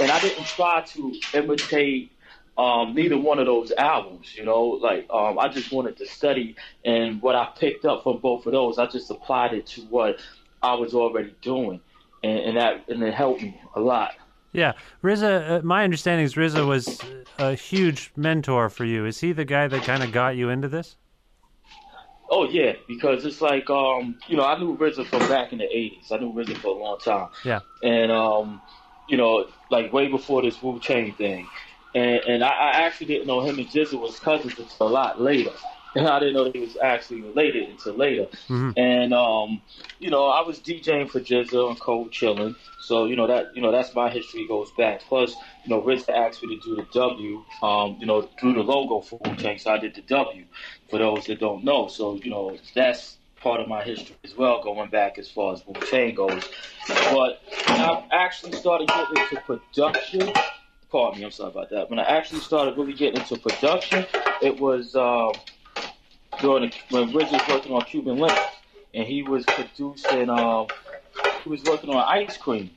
and 0.00 0.10
I 0.10 0.18
didn't 0.20 0.46
try 0.46 0.80
to 0.94 1.14
imitate 1.34 2.12
um, 2.56 2.94
neither 2.94 3.18
one 3.18 3.38
of 3.38 3.44
those 3.44 3.72
albums. 3.72 4.34
You 4.34 4.46
know, 4.46 4.62
like 4.62 5.06
um, 5.10 5.38
I 5.38 5.48
just 5.48 5.70
wanted 5.70 5.98
to 5.98 6.06
study, 6.06 6.56
and 6.82 7.20
what 7.20 7.34
I 7.34 7.46
picked 7.58 7.84
up 7.84 8.04
from 8.04 8.20
both 8.20 8.46
of 8.46 8.52
those, 8.52 8.78
I 8.78 8.86
just 8.86 9.10
applied 9.10 9.52
it 9.52 9.66
to 9.66 9.82
what 9.82 10.18
I 10.62 10.76
was 10.76 10.94
already 10.94 11.34
doing, 11.42 11.82
and, 12.24 12.38
and 12.38 12.56
that 12.56 12.88
and 12.88 13.02
it 13.02 13.12
helped 13.12 13.42
me 13.42 13.60
a 13.76 13.80
lot. 13.80 14.12
Yeah, 14.52 14.72
RZA. 15.02 15.50
Uh, 15.50 15.62
my 15.62 15.84
understanding 15.84 16.24
is 16.24 16.34
RZA 16.34 16.66
was 16.66 17.00
a 17.38 17.54
huge 17.54 18.10
mentor 18.16 18.68
for 18.68 18.84
you. 18.84 19.06
Is 19.06 19.20
he 19.20 19.32
the 19.32 19.44
guy 19.44 19.68
that 19.68 19.82
kind 19.84 20.02
of 20.02 20.12
got 20.12 20.36
you 20.36 20.48
into 20.48 20.68
this? 20.68 20.96
Oh 22.30 22.48
yeah, 22.48 22.72
because 22.88 23.24
it's 23.24 23.40
like 23.40 23.68
um, 23.70 24.16
you 24.28 24.36
know, 24.36 24.44
I 24.44 24.58
knew 24.58 24.76
RZA 24.76 25.06
from 25.06 25.20
back 25.28 25.52
in 25.52 25.58
the 25.58 25.64
'80s. 25.64 26.12
I 26.12 26.18
knew 26.18 26.32
RZA 26.32 26.56
for 26.58 26.68
a 26.68 26.82
long 26.82 26.98
time. 26.98 27.28
Yeah. 27.44 27.60
and 27.82 28.10
um, 28.10 28.60
you 29.08 29.16
know, 29.16 29.46
like 29.70 29.92
way 29.92 30.08
before 30.08 30.42
this 30.42 30.62
Wu 30.62 30.80
Tang 30.80 31.12
thing, 31.14 31.48
and 31.94 32.20
and 32.26 32.44
I, 32.44 32.48
I 32.48 32.70
actually 32.82 33.06
didn't 33.06 33.26
know 33.26 33.40
him 33.40 33.58
and 33.58 33.68
GZA 33.68 34.00
was 34.00 34.18
cousins 34.18 34.58
until 34.58 34.86
a 34.86 34.88
lot 34.88 35.20
later. 35.20 35.52
And 35.96 36.06
I 36.06 36.20
didn't 36.20 36.34
know 36.34 36.48
they 36.50 36.60
was 36.60 36.76
actually 36.80 37.22
related 37.22 37.68
until 37.68 37.94
later. 37.94 38.26
And 38.76 39.12
um, 39.12 39.60
you 39.98 40.10
know, 40.10 40.26
I 40.26 40.42
was 40.42 40.60
DJing 40.60 41.10
for 41.10 41.20
GZA 41.20 41.70
and 41.70 41.80
Cold 41.80 42.12
Chillin', 42.12 42.54
so 42.80 43.06
you 43.06 43.16
know 43.16 43.26
that 43.26 43.56
you 43.56 43.62
know 43.62 43.72
that's 43.72 43.94
my 43.94 44.08
history 44.08 44.46
goes 44.46 44.70
back. 44.78 45.00
Plus, 45.02 45.34
you 45.64 45.70
know, 45.70 45.82
RZA 45.82 46.10
asked 46.10 46.42
me 46.42 46.56
to 46.56 46.62
do 46.62 46.76
the 46.76 46.86
W, 46.92 47.44
um, 47.62 47.96
you 47.98 48.06
know, 48.06 48.28
do 48.40 48.52
the 48.52 48.60
logo 48.60 49.00
for 49.00 49.18
Wu 49.24 49.34
Tang, 49.36 49.58
so 49.58 49.72
I 49.72 49.78
did 49.78 49.94
the 49.94 50.02
W. 50.02 50.44
For 50.88 50.98
those 50.98 51.26
that 51.26 51.40
don't 51.40 51.64
know, 51.64 51.88
so 51.88 52.14
you 52.16 52.30
know 52.30 52.56
that's 52.74 53.18
part 53.40 53.60
of 53.60 53.68
my 53.68 53.82
history 53.82 54.16
as 54.24 54.36
well, 54.36 54.62
going 54.62 54.90
back 54.90 55.18
as 55.18 55.30
far 55.30 55.54
as 55.54 55.66
Wu 55.66 55.74
Tang 55.74 56.14
goes. 56.14 56.48
But 56.86 57.42
when 57.66 57.80
I 57.80 58.06
actually 58.12 58.52
started 58.52 58.88
getting 58.88 59.16
into 59.22 59.40
production, 59.40 60.32
pardon 60.90 61.20
me, 61.20 61.26
I'm 61.26 61.30
sorry 61.30 61.50
about 61.50 61.70
that. 61.70 61.90
When 61.90 61.98
I 61.98 62.04
actually 62.04 62.40
started 62.40 62.76
really 62.76 62.92
getting 62.92 63.20
into 63.20 63.38
production, 63.38 64.06
it 64.42 64.60
was 64.60 64.94
uh, 64.94 65.32
during 66.40 66.72
when 66.90 67.12
Rich 67.12 67.30
was 67.30 67.42
working 67.48 67.72
on 67.72 67.82
Cuban 67.82 68.18
Linx, 68.18 68.38
and 68.94 69.06
he 69.06 69.22
was 69.22 69.44
producing. 69.44 70.30
Um, 70.30 70.66
he 71.42 71.48
was 71.48 71.62
working 71.64 71.90
on 71.90 71.96
Ice 71.96 72.36
Cream, 72.36 72.70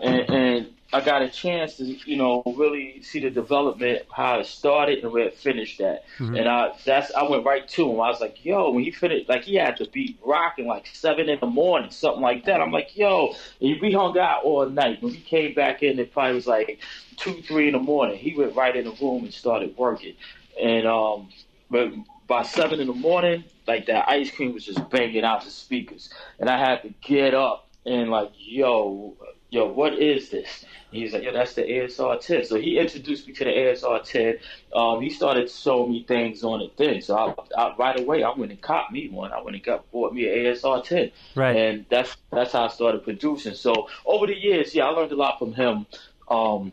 and, 0.00 0.30
and 0.30 0.72
I 0.92 1.00
got 1.00 1.22
a 1.22 1.28
chance 1.28 1.76
to, 1.76 1.84
you 1.84 2.16
know, 2.16 2.42
really 2.56 3.00
see 3.02 3.20
the 3.20 3.30
development, 3.30 4.02
how 4.10 4.40
it 4.40 4.46
started 4.46 5.04
and 5.04 5.12
where 5.12 5.24
it 5.24 5.36
finished 5.36 5.80
at. 5.80 6.04
And 6.36 6.48
I 6.48 6.72
that's 6.84 7.12
I 7.14 7.22
went 7.28 7.44
right 7.44 7.66
to 7.68 7.90
him. 7.90 8.00
I 8.00 8.08
was 8.08 8.20
like, 8.20 8.44
yo, 8.44 8.70
when 8.70 8.82
he 8.82 8.90
finished, 8.90 9.28
like 9.28 9.44
he 9.44 9.54
had 9.54 9.76
to 9.76 9.88
be 9.88 10.18
rocking 10.24 10.66
like 10.66 10.88
seven 10.92 11.28
in 11.28 11.38
the 11.38 11.46
morning, 11.46 11.90
something 11.90 12.22
like 12.22 12.44
that. 12.46 12.60
I'm 12.60 12.72
like, 12.72 12.96
yo, 12.96 13.34
and 13.60 13.80
we 13.80 13.92
hung 13.92 14.18
out 14.18 14.44
all 14.44 14.68
night. 14.68 15.02
When 15.02 15.12
we 15.12 15.20
came 15.20 15.54
back 15.54 15.82
in, 15.82 15.98
it 15.98 16.12
probably 16.12 16.34
was 16.34 16.46
like 16.46 16.80
two, 17.16 17.40
three 17.42 17.68
in 17.68 17.74
the 17.74 17.78
morning. 17.78 18.16
He 18.16 18.34
went 18.34 18.56
right 18.56 18.74
in 18.74 18.84
the 18.84 18.92
room 19.00 19.24
and 19.24 19.32
started 19.32 19.76
working. 19.76 20.14
And 20.60 20.86
um, 20.86 21.28
but 21.70 21.92
by 22.30 22.44
seven 22.44 22.78
in 22.78 22.86
the 22.86 22.94
morning, 22.94 23.42
like 23.66 23.86
that 23.86 24.08
ice 24.08 24.30
cream 24.30 24.54
was 24.54 24.64
just 24.64 24.88
banging 24.88 25.24
out 25.24 25.44
the 25.44 25.50
speakers, 25.50 26.10
and 26.38 26.48
I 26.48 26.56
had 26.58 26.82
to 26.82 26.94
get 27.02 27.34
up 27.34 27.68
and 27.84 28.08
like, 28.08 28.30
yo, 28.38 29.16
yo, 29.50 29.66
what 29.66 29.94
is 29.94 30.30
this? 30.30 30.64
And 30.92 31.02
he's 31.02 31.12
like, 31.12 31.24
yo, 31.24 31.32
that's 31.32 31.54
the 31.54 31.62
ASR 31.62 32.20
10. 32.20 32.44
So 32.44 32.54
he 32.60 32.78
introduced 32.78 33.26
me 33.26 33.34
to 33.34 33.44
the 33.44 33.50
ASR 33.50 34.04
10. 34.04 34.38
Um, 34.74 35.00
he 35.00 35.10
started 35.10 35.50
showing 35.50 35.90
me 35.90 36.04
things 36.04 36.44
on 36.44 36.60
it 36.60 36.76
then. 36.76 37.02
So 37.02 37.16
I, 37.16 37.60
I, 37.60 37.74
right 37.76 37.98
away, 37.98 38.22
I 38.22 38.30
went 38.30 38.52
and 38.52 38.60
caught 38.60 38.92
me 38.92 39.08
one. 39.08 39.32
I 39.32 39.42
went 39.42 39.56
and 39.56 39.64
got 39.64 39.90
bought 39.90 40.14
me 40.14 40.28
an 40.28 40.54
ASR 40.54 40.84
10. 40.84 41.10
Right. 41.34 41.56
And 41.56 41.84
that's 41.90 42.16
that's 42.30 42.52
how 42.52 42.66
I 42.66 42.68
started 42.68 43.02
producing. 43.02 43.54
So 43.54 43.88
over 44.06 44.28
the 44.28 44.36
years, 44.36 44.72
yeah, 44.72 44.84
I 44.84 44.90
learned 44.90 45.10
a 45.10 45.16
lot 45.16 45.40
from 45.40 45.52
him. 45.52 45.86
Um, 46.28 46.72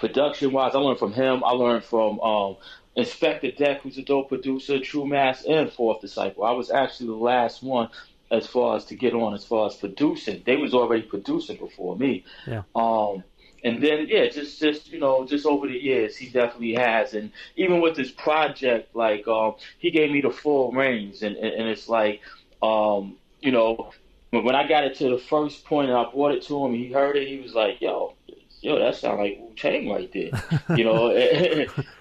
production 0.00 0.50
wise, 0.50 0.74
I 0.74 0.78
learned 0.78 0.98
from 0.98 1.12
him. 1.12 1.44
I 1.44 1.50
learned 1.50 1.84
from 1.84 2.18
um, 2.20 2.56
Inspectah 2.96 3.56
Deck, 3.56 3.82
who's 3.82 3.98
a 3.98 4.02
dope 4.02 4.28
producer, 4.28 4.80
True 4.80 5.06
Mass, 5.06 5.44
and 5.44 5.70
Fourth 5.72 6.00
Disciple. 6.00 6.44
I 6.44 6.52
was 6.52 6.70
actually 6.70 7.06
the 7.08 7.14
last 7.14 7.62
one 7.62 7.88
as 8.30 8.46
far 8.46 8.76
as 8.76 8.84
to 8.86 8.94
get 8.94 9.14
on 9.14 9.34
as 9.34 9.44
far 9.44 9.66
as 9.66 9.74
producing. 9.74 10.42
They 10.44 10.56
was 10.56 10.74
already 10.74 11.02
producing 11.02 11.56
before 11.56 11.96
me. 11.96 12.24
Yeah. 12.46 12.62
Um, 12.74 13.24
and 13.62 13.82
then 13.82 14.06
yeah, 14.08 14.28
just 14.28 14.58
just 14.58 14.90
you 14.90 14.98
know, 14.98 15.26
just 15.26 15.46
over 15.46 15.66
the 15.66 15.78
years, 15.78 16.16
he 16.16 16.28
definitely 16.30 16.74
has. 16.74 17.14
And 17.14 17.30
even 17.56 17.80
with 17.80 17.96
this 17.96 18.10
project, 18.10 18.94
like 18.96 19.28
um, 19.28 19.54
he 19.78 19.90
gave 19.90 20.10
me 20.10 20.20
the 20.20 20.30
full 20.30 20.72
reins, 20.72 21.22
and 21.22 21.36
and, 21.36 21.54
and 21.54 21.68
it's 21.68 21.88
like, 21.88 22.20
um, 22.62 23.16
you 23.40 23.52
know, 23.52 23.92
when 24.30 24.54
I 24.54 24.66
got 24.66 24.84
it 24.84 24.96
to 24.96 25.10
the 25.10 25.18
first 25.18 25.64
point 25.64 25.90
and 25.90 25.98
I 25.98 26.10
brought 26.10 26.32
it 26.32 26.42
to 26.46 26.64
him, 26.64 26.72
he 26.72 26.90
heard 26.90 27.16
it. 27.16 27.28
He 27.28 27.38
was 27.38 27.52
like, 27.52 27.80
"Yo, 27.80 28.14
yo, 28.60 28.78
that 28.78 28.96
sounds 28.96 29.18
like 29.18 29.38
Wu 29.40 29.54
Tang 29.56 29.88
right 29.88 30.10
there," 30.12 30.30
you 30.76 30.84
know. 30.84 31.10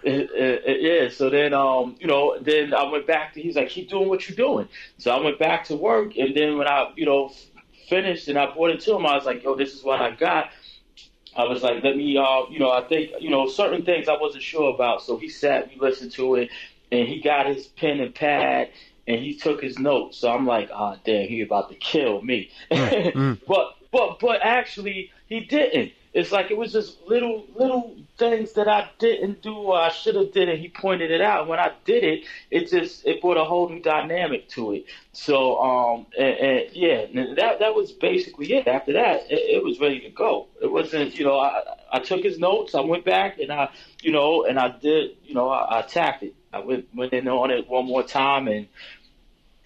yeah. 0.04 1.10
So 1.10 1.30
then, 1.30 1.54
um, 1.54 1.96
you 2.00 2.08
know, 2.08 2.38
then 2.40 2.74
I 2.74 2.84
went 2.90 3.08
back 3.08 3.34
to. 3.34 3.42
He's 3.42 3.56
like, 3.56 3.70
"Keep 3.70 3.90
doing 3.90 4.10
what 4.10 4.28
you're 4.28 4.36
doing." 4.36 4.68
So 4.98 5.12
I 5.12 5.22
went 5.24 5.40
back 5.40 5.66
to 5.66 5.76
work, 5.76 6.18
and 6.18 6.36
then 6.36 6.58
when 6.58 6.68
I, 6.68 6.92
you 6.96 7.06
know, 7.06 7.32
finished 7.88 8.28
and 8.28 8.38
I 8.38 8.54
brought 8.54 8.72
it 8.72 8.82
to 8.82 8.96
him, 8.96 9.06
I 9.06 9.16
was 9.16 9.26
like, 9.26 9.44
"Yo, 9.44 9.56
this 9.56 9.74
is 9.74 9.84
what 9.84 10.02
I 10.02 10.12
got." 10.12 10.50
I 11.36 11.44
was 11.44 11.62
like, 11.64 11.84
let 11.84 11.96
me, 11.96 12.18
uh, 12.18 12.50
you 12.50 12.60
know, 12.60 12.72
I 12.72 12.82
think, 12.82 13.12
you 13.20 13.30
know, 13.30 13.48
certain 13.48 13.86
things 13.86 14.10
I 14.10 14.18
wasn't 14.18 14.44
sure 14.44 14.74
about. 14.74 15.04
So 15.04 15.18
he 15.18 15.30
sat, 15.30 15.70
we 15.70 15.80
listened 15.80 16.12
to 16.14 16.36
it, 16.36 16.50
and 16.92 17.08
he 17.08 17.22
got 17.22 17.46
his 17.46 17.68
pen 17.68 18.00
and 18.00 18.14
pad, 18.14 18.70
and 19.08 19.20
he 19.22 19.36
took 19.36 19.62
his 19.62 19.78
notes. 19.78 20.18
So 20.18 20.32
I'm 20.32 20.46
like, 20.46 20.70
ah, 20.74 20.96
oh, 20.96 21.00
damn, 21.06 21.28
he 21.28 21.42
about 21.42 21.70
to 21.70 21.76
kill 21.76 22.22
me. 22.22 22.50
Mm, 22.72 23.40
but, 23.48 23.76
but, 23.92 24.20
but 24.20 24.42
actually, 24.42 25.12
he 25.28 25.42
didn't. 25.42 25.94
It's 26.14 26.32
like 26.32 26.50
it 26.50 26.58
was 26.58 26.72
just 26.74 27.02
little, 27.08 27.46
little 27.56 27.96
things 28.18 28.54
that 28.54 28.68
I 28.68 28.90
didn't 29.00 29.42
do 29.42 29.54
or 29.54 29.78
I 29.80 29.90
should 29.90 30.16
have 30.16 30.34
did, 30.34 30.50
and 30.50 30.60
he 30.60 30.68
pointed 30.68 31.12
it 31.12 31.22
out. 31.22 31.48
When 31.48 31.60
I 31.60 31.72
did 31.86 32.04
it, 32.04 32.26
it 32.50 32.70
just 32.70 33.06
it 33.06 33.22
brought 33.22 33.38
a 33.38 33.44
whole 33.44 33.70
new 33.70 33.82
dynamic 33.82 34.50
to 34.50 34.74
it. 34.74 34.86
So, 35.14 35.60
um, 35.60 36.06
and, 36.18 36.36
and 36.38 36.72
yeah, 36.74 37.06
that 37.36 37.60
that 37.60 37.76
was 37.76 37.92
basically 37.92 38.54
it. 38.54 38.68
After 38.68 38.94
that, 38.94 39.32
it, 39.32 39.58
it 39.58 39.64
was 39.64 39.80
ready 39.80 40.00
to 40.02 40.10
go. 40.10 40.48
It 40.62 40.72
wasn't, 40.72 41.18
you 41.18 41.26
know, 41.26 41.40
I 41.40 41.64
I 41.92 42.00
took 42.00 42.24
his 42.24 42.40
notes, 42.40 42.76
I 42.76 42.82
went 42.82 43.06
back, 43.06 43.40
and 43.40 43.52
I, 43.52 43.70
you 44.02 44.12
know, 44.12 44.46
and 44.46 44.60
I 44.60 44.70
did, 44.70 45.18
you 45.24 45.34
know, 45.34 45.50
I, 45.50 45.78
I 45.78 45.80
attacked 45.82 46.24
it. 46.24 46.36
I 46.52 46.60
went 46.60 46.88
went 46.96 47.14
in 47.14 47.28
on 47.28 47.52
it 47.52 47.70
one 47.70 47.86
more 47.86 48.02
time 48.04 48.48
and 48.48 48.68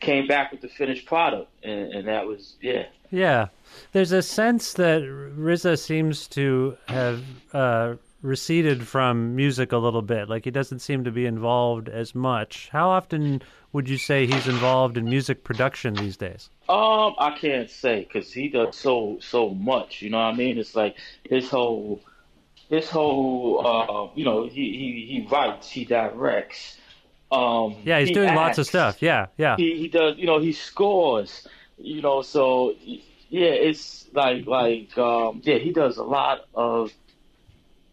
came 0.03 0.27
back 0.27 0.51
with 0.51 0.61
the 0.61 0.67
finished 0.67 1.05
product, 1.05 1.49
and, 1.63 1.93
and 1.93 2.07
that 2.07 2.27
was 2.27 2.55
yeah. 2.61 2.85
Yeah, 3.09 3.47
there's 3.91 4.11
a 4.11 4.21
sense 4.21 4.73
that 4.73 5.01
RZA 5.01 5.77
seems 5.79 6.27
to 6.29 6.77
have 6.87 7.23
uh, 7.53 7.95
receded 8.23 8.87
from 8.87 9.35
music 9.35 9.71
a 9.71 9.77
little 9.77 10.01
bit. 10.01 10.29
Like 10.29 10.45
he 10.45 10.51
doesn't 10.51 10.79
seem 10.79 11.03
to 11.03 11.11
be 11.11 11.25
involved 11.25 11.89
as 11.89 12.15
much. 12.15 12.69
How 12.71 12.89
often 12.89 13.41
would 13.71 13.87
you 13.87 13.97
say 13.97 14.25
he's 14.25 14.47
involved 14.47 14.97
in 14.97 15.05
music 15.05 15.43
production 15.43 15.93
these 15.93 16.17
days? 16.17 16.49
Um, 16.69 17.13
I 17.19 17.37
can't 17.39 17.69
say 17.69 18.07
because 18.11 18.31
he 18.31 18.49
does 18.49 18.75
so 18.75 19.17
so 19.21 19.49
much. 19.49 20.01
You 20.01 20.09
know 20.09 20.17
what 20.17 20.33
I 20.33 20.35
mean? 20.35 20.57
It's 20.57 20.75
like 20.75 20.95
his 21.23 21.49
whole 21.49 22.01
his 22.69 22.89
whole 22.89 23.65
uh, 23.65 24.15
you 24.15 24.25
know 24.25 24.47
he 24.47 24.71
he 24.71 25.21
he 25.21 25.27
writes, 25.29 25.69
he 25.69 25.85
directs. 25.85 26.77
Um, 27.31 27.77
yeah, 27.83 27.99
he's 27.99 28.09
he 28.09 28.13
doing 28.13 28.29
acts, 28.29 28.37
lots 28.37 28.57
of 28.59 28.67
stuff. 28.67 29.01
Yeah, 29.01 29.27
yeah. 29.37 29.55
He 29.57 29.77
he 29.77 29.87
does. 29.87 30.17
You 30.17 30.27
know, 30.27 30.39
he 30.39 30.53
scores. 30.53 31.47
You 31.77 32.01
know, 32.01 32.21
so 32.21 32.75
yeah, 33.29 33.49
it's 33.49 34.07
like 34.13 34.45
like 34.45 34.97
um, 34.97 35.41
yeah, 35.43 35.57
he 35.57 35.71
does 35.71 35.97
a 35.97 36.03
lot 36.03 36.45
of 36.53 36.91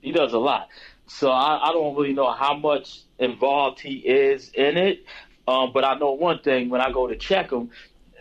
he 0.02 0.12
does 0.12 0.32
a 0.32 0.38
lot. 0.38 0.68
So 1.06 1.30
I, 1.30 1.68
I 1.68 1.72
don't 1.72 1.96
really 1.96 2.12
know 2.12 2.30
how 2.30 2.54
much 2.56 3.00
involved 3.18 3.80
he 3.80 3.96
is 3.96 4.50
in 4.50 4.76
it. 4.76 5.04
Um, 5.48 5.72
but 5.72 5.84
I 5.84 5.94
know 5.94 6.12
one 6.12 6.40
thing 6.40 6.68
when 6.68 6.80
I 6.80 6.92
go 6.92 7.08
to 7.08 7.16
check 7.16 7.50
him, 7.50 7.70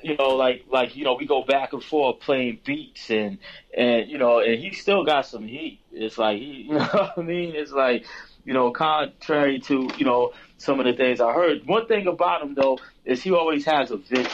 you 0.01 0.17
know, 0.17 0.29
like 0.29 0.65
like 0.71 0.95
you 0.95 1.03
know, 1.03 1.15
we 1.15 1.25
go 1.25 1.43
back 1.43 1.73
and 1.73 1.83
forth 1.83 2.21
playing 2.21 2.59
beats 2.65 3.09
and 3.11 3.37
and 3.77 4.09
you 4.09 4.17
know, 4.17 4.39
and 4.39 4.59
he 4.59 4.71
still 4.71 5.03
got 5.03 5.25
some 5.25 5.43
heat. 5.43 5.81
It's 5.91 6.17
like 6.17 6.39
he, 6.39 6.45
you 6.69 6.73
know 6.73 6.85
what 6.85 7.17
I 7.17 7.21
mean? 7.21 7.55
It's 7.55 7.71
like 7.71 8.05
you 8.45 8.53
know, 8.53 8.71
contrary 8.71 9.59
to 9.61 9.89
you 9.97 10.05
know 10.05 10.33
some 10.57 10.79
of 10.79 10.85
the 10.85 10.93
things 10.93 11.21
I 11.21 11.33
heard. 11.33 11.65
One 11.65 11.87
thing 11.87 12.07
about 12.07 12.41
him 12.41 12.55
though 12.55 12.79
is 13.05 13.21
he 13.21 13.31
always 13.31 13.65
has 13.65 13.91
a 13.91 13.97
vision, 13.97 14.31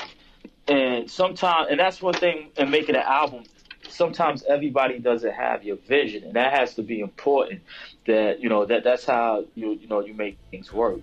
and 0.68 1.10
sometimes, 1.10 1.68
and 1.70 1.80
that's 1.80 2.02
one 2.02 2.14
thing 2.14 2.50
in 2.58 2.70
making 2.70 2.96
an 2.96 3.04
album. 3.06 3.44
Sometimes 3.88 4.44
everybody 4.44 5.00
doesn't 5.00 5.34
have 5.34 5.64
your 5.64 5.78
vision, 5.78 6.24
and 6.24 6.34
that 6.34 6.54
has 6.54 6.76
to 6.76 6.84
be 6.84 7.00
important. 7.00 7.62
That 8.08 8.40
you 8.40 8.50
know 8.50 8.66
that 8.66 8.84
that's 8.84 9.06
how 9.06 9.46
you 9.56 9.74
you 9.74 9.88
know 9.88 10.02
you 10.02 10.14
make 10.14 10.38
things 10.52 10.72
work. 10.74 11.00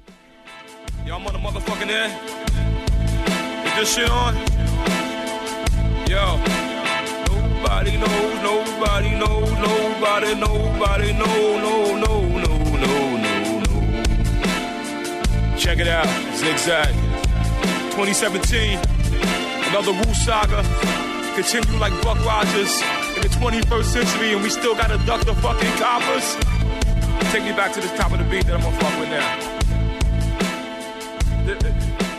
Yo, 1.07 1.17
I'm 1.17 1.27
on 1.27 1.33
the 1.33 1.39
motherfucking 1.39 1.91
air. 1.91 2.11
Is 3.67 3.75
this 3.75 3.95
shit 3.95 4.11
on? 4.11 4.37
Yo. 6.09 6.63
Nobody 7.63 7.97
knows, 7.97 8.43
nobody 8.43 9.11
knows, 9.17 9.51
nobody, 9.53 10.35
nobody, 10.35 11.13
no, 11.13 11.59
no, 11.59 11.97
no, 11.97 12.39
no, 12.39 12.52
no, 12.87 13.17
no, 13.17 13.61
no. 13.61 15.57
Check 15.57 15.79
it 15.79 15.89
out, 15.89 16.07
Zigzag. 16.37 16.95
2017, 17.93 18.79
another 19.69 19.93
Wu 19.93 20.15
saga. 20.15 20.63
Continue 21.35 21.79
like 21.79 21.93
Buck 22.03 22.19
Rogers 22.25 22.83
in 23.17 23.23
the 23.23 23.29
21st 23.29 23.85
century, 23.85 24.33
and 24.35 24.43
we 24.43 24.51
still 24.51 24.75
gotta 24.75 24.99
duck 25.07 25.25
the 25.25 25.35
fucking 25.37 25.73
coppers. 25.79 26.37
Take 27.33 27.45
me 27.45 27.53
back 27.53 27.73
to 27.73 27.81
the 27.81 27.89
top 27.97 28.13
of 28.13 28.19
the 28.19 28.25
beat 28.25 28.47
that 28.47 28.55
I'm 28.55 28.63
gonna 28.63 28.77
fuck 28.79 28.99
with 29.01 29.09
now. 29.09 29.63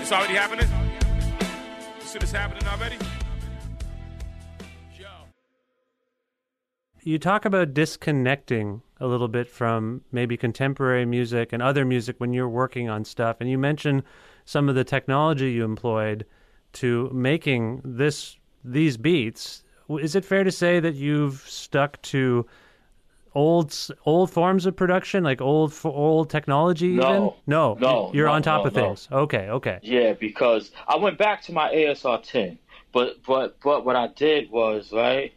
It's 0.01 0.11
already 0.11 0.33
happening? 0.33 0.67
This 1.99 2.11
shit 2.11 2.23
is 2.23 2.31
happening 2.31 2.67
already? 2.67 2.97
Yo. 4.99 5.07
You 7.03 7.19
talk 7.19 7.45
about 7.45 7.73
disconnecting 7.73 8.81
a 9.03 9.07
little 9.07 9.27
bit 9.27 9.49
from 9.49 10.01
maybe 10.13 10.37
contemporary 10.37 11.05
music 11.05 11.51
and 11.51 11.61
other 11.61 11.83
music 11.83 12.15
when 12.19 12.31
you're 12.33 12.49
working 12.49 12.89
on 12.89 13.03
stuff, 13.03 13.37
and 13.41 13.49
you 13.49 13.57
mentioned 13.57 14.01
some 14.45 14.69
of 14.69 14.75
the 14.75 14.83
technology 14.85 15.51
you 15.51 15.65
employed 15.65 16.25
to 16.73 17.09
making 17.13 17.81
this 17.83 18.37
these 18.63 18.95
beats. 18.95 19.63
Is 19.89 20.15
it 20.15 20.23
fair 20.23 20.45
to 20.45 20.51
say 20.51 20.79
that 20.79 20.95
you've 20.95 21.43
stuck 21.45 22.01
to 22.03 22.45
old 23.35 23.75
old 24.05 24.31
forms 24.31 24.65
of 24.65 24.75
production, 24.77 25.21
like 25.21 25.41
old 25.41 25.77
old 25.83 26.29
technology? 26.29 26.93
No, 26.93 27.09
even? 27.09 27.31
no, 27.45 27.77
no, 27.81 28.11
You're 28.13 28.27
no, 28.27 28.33
on 28.33 28.41
top 28.41 28.61
no, 28.61 28.67
of 28.67 28.75
no. 28.75 28.81
things. 28.81 29.09
Okay, 29.11 29.49
okay. 29.49 29.79
Yeah, 29.81 30.13
because 30.13 30.71
I 30.87 30.95
went 30.95 31.17
back 31.17 31.41
to 31.43 31.51
my 31.51 31.69
ASR 31.73 32.23
10, 32.23 32.57
but 32.93 33.17
but 33.27 33.57
but 33.61 33.83
what 33.85 33.97
I 33.97 34.07
did 34.07 34.49
was 34.49 34.93
right, 34.93 35.33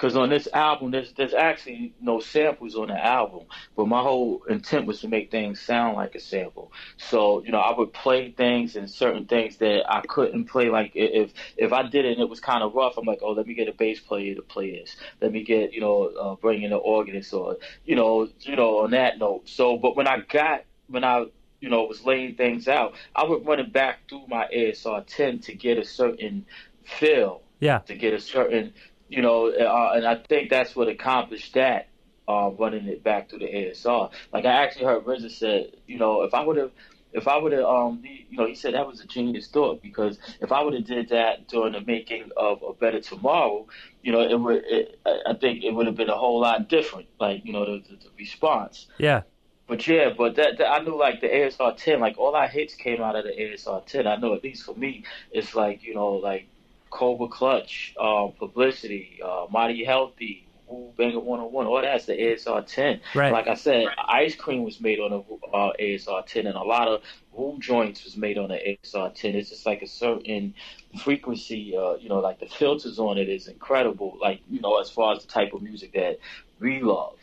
because 0.00 0.16
on 0.16 0.30
this 0.30 0.48
album 0.54 0.90
there's 0.90 1.12
there's 1.12 1.34
actually 1.34 1.92
no 2.00 2.20
samples 2.20 2.74
on 2.74 2.88
the 2.88 2.98
album, 2.98 3.44
but 3.76 3.86
my 3.86 4.00
whole 4.00 4.42
intent 4.48 4.86
was 4.86 5.00
to 5.00 5.08
make 5.08 5.30
things 5.30 5.60
sound 5.60 5.94
like 5.94 6.14
a 6.14 6.20
sample. 6.20 6.72
So 6.96 7.44
you 7.44 7.52
know 7.52 7.58
I 7.58 7.76
would 7.76 7.92
play 7.92 8.30
things 8.30 8.76
and 8.76 8.90
certain 8.90 9.26
things 9.26 9.58
that 9.58 9.82
I 9.92 10.00
couldn't 10.00 10.46
play. 10.46 10.70
Like 10.70 10.92
if 10.94 11.32
if 11.58 11.72
I 11.74 11.82
did 11.82 12.06
it 12.06 12.12
and 12.12 12.20
it 12.22 12.30
was 12.30 12.40
kind 12.40 12.62
of 12.62 12.74
rough, 12.74 12.96
I'm 12.96 13.04
like, 13.04 13.18
oh, 13.20 13.32
let 13.32 13.46
me 13.46 13.52
get 13.52 13.68
a 13.68 13.72
bass 13.72 14.00
player 14.00 14.34
to 14.34 14.42
play 14.42 14.70
this. 14.70 14.96
Let 15.20 15.32
me 15.32 15.42
get 15.42 15.74
you 15.74 15.82
know 15.82 16.04
uh, 16.06 16.34
bring 16.36 16.62
in 16.62 16.72
an 16.72 16.80
organist 16.82 17.34
or 17.34 17.58
you 17.84 17.94
know 17.94 18.26
you 18.40 18.56
know 18.56 18.78
on 18.78 18.92
that 18.92 19.18
note. 19.18 19.48
So 19.50 19.76
but 19.76 19.96
when 19.96 20.08
I 20.08 20.20
got 20.20 20.64
when 20.88 21.04
I 21.04 21.26
you 21.60 21.68
know, 21.68 21.82
was 21.82 22.06
laying 22.06 22.36
things 22.36 22.68
out, 22.68 22.94
I 23.14 23.24
would 23.24 23.46
run 23.46 23.60
it 23.60 23.70
back 23.70 24.08
through 24.08 24.26
my 24.28 24.48
ASR 24.50 25.04
10 25.06 25.40
to 25.40 25.54
get 25.54 25.76
a 25.76 25.84
certain 25.84 26.46
feel, 26.84 27.42
Yeah, 27.58 27.80
to 27.80 27.94
get 27.94 28.14
a 28.14 28.18
certain, 28.18 28.72
you 29.10 29.22
know, 29.22 29.48
uh, 29.48 29.92
and 29.96 30.06
I 30.06 30.14
think 30.14 30.50
that's 30.50 30.74
what 30.76 30.88
accomplished 30.88 31.54
that, 31.54 31.88
uh, 32.28 32.50
running 32.56 32.86
it 32.86 33.02
back 33.02 33.28
through 33.28 33.40
the 33.40 33.46
ASR. 33.46 34.10
Like 34.32 34.44
I 34.44 34.62
actually 34.62 34.84
heard 34.84 35.04
RZA 35.04 35.30
said, 35.32 35.72
you 35.86 35.98
know, 35.98 36.22
if 36.22 36.32
I 36.32 36.44
would 36.44 36.56
have, 36.56 36.70
if 37.12 37.26
I 37.26 37.36
would 37.36 37.50
have, 37.50 37.64
um, 37.64 38.02
you 38.04 38.38
know, 38.38 38.46
he 38.46 38.54
said 38.54 38.74
that 38.74 38.86
was 38.86 39.00
a 39.00 39.06
genius 39.06 39.48
thought 39.48 39.82
because 39.82 40.16
if 40.40 40.52
I 40.52 40.62
would 40.62 40.74
have 40.74 40.84
did 40.84 41.08
that 41.08 41.48
during 41.48 41.72
the 41.72 41.80
making 41.80 42.30
of 42.36 42.62
a 42.62 42.72
Better 42.72 43.00
Tomorrow, 43.00 43.66
you 44.00 44.12
know, 44.12 44.20
it 44.20 44.38
would, 44.38 44.62
it, 44.64 45.00
I 45.04 45.34
think 45.34 45.64
it 45.64 45.72
would 45.74 45.86
have 45.86 45.96
been 45.96 46.08
a 46.08 46.16
whole 46.16 46.40
lot 46.40 46.68
different. 46.68 47.08
Like, 47.18 47.44
you 47.44 47.52
know, 47.52 47.64
the, 47.64 47.82
the, 47.82 47.96
the 47.96 48.10
response. 48.16 48.86
yeah. 48.98 49.22
But 49.66 49.86
yeah, 49.86 50.10
but 50.18 50.34
that, 50.34 50.58
that 50.58 50.68
I 50.68 50.82
knew 50.82 50.98
like 50.98 51.20
the 51.20 51.28
ASR 51.28 51.76
10, 51.76 52.00
like 52.00 52.18
all 52.18 52.34
our 52.34 52.48
hits 52.48 52.74
came 52.74 53.00
out 53.00 53.14
of 53.14 53.22
the 53.22 53.30
ASR 53.30 53.86
10. 53.86 54.04
I 54.04 54.16
know 54.16 54.34
at 54.34 54.42
least 54.42 54.64
for 54.64 54.74
me, 54.74 55.04
it's 55.30 55.54
like 55.54 55.84
you 55.84 55.94
know 55.94 56.14
like 56.14 56.48
Cobra 56.90 57.28
Clutch, 57.28 57.94
uh, 57.98 58.26
Publicity, 58.38 59.20
uh, 59.24 59.46
Mighty 59.50 59.84
Healthy, 59.84 60.46
Wu 60.70 60.92
Banga 60.96 61.18
101, 61.18 61.66
all 61.66 61.82
that's 61.82 62.06
the 62.06 62.12
ASR 62.14 62.64
10. 62.66 63.00
Right. 63.14 63.32
Like 63.32 63.48
I 63.48 63.54
said, 63.54 63.86
Ice 64.08 64.36
Cream 64.36 64.62
was 64.62 64.80
made 64.80 65.00
on 65.00 65.10
the 65.10 65.46
uh, 65.56 65.72
ASR 65.80 66.24
10, 66.26 66.46
and 66.46 66.56
a 66.56 66.62
lot 66.62 66.88
of 66.88 67.02
Wu 67.32 67.58
joints 67.58 68.04
was 68.04 68.16
made 68.16 68.38
on 68.38 68.48
the 68.48 68.56
ASR 68.84 69.14
10. 69.14 69.34
It's 69.34 69.50
just 69.50 69.66
like 69.66 69.82
a 69.82 69.88
certain 69.88 70.54
frequency, 71.02 71.76
uh, 71.76 71.94
you 71.94 72.08
know, 72.08 72.20
like 72.20 72.40
the 72.40 72.46
filters 72.46 72.98
on 72.98 73.18
it 73.18 73.28
is 73.28 73.48
incredible, 73.48 74.18
like, 74.20 74.40
you 74.48 74.60
know, 74.60 74.80
as 74.80 74.90
far 74.90 75.14
as 75.14 75.24
the 75.24 75.30
type 75.30 75.52
of 75.52 75.62
music 75.62 75.92
that 75.94 76.18
we 76.60 76.80
love. 76.80 77.16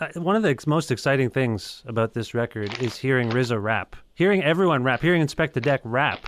Uh, 0.00 0.08
one 0.14 0.34
of 0.34 0.42
the 0.42 0.56
most 0.66 0.90
exciting 0.90 1.28
things 1.28 1.82
about 1.86 2.14
this 2.14 2.32
record 2.32 2.82
is 2.82 2.96
hearing 2.96 3.28
RZA 3.28 3.62
rap, 3.62 3.96
hearing 4.14 4.42
everyone 4.42 4.82
rap, 4.82 5.02
hearing 5.02 5.22
Inspectah 5.22 5.60
Deck 5.60 5.82
rap. 5.84 6.20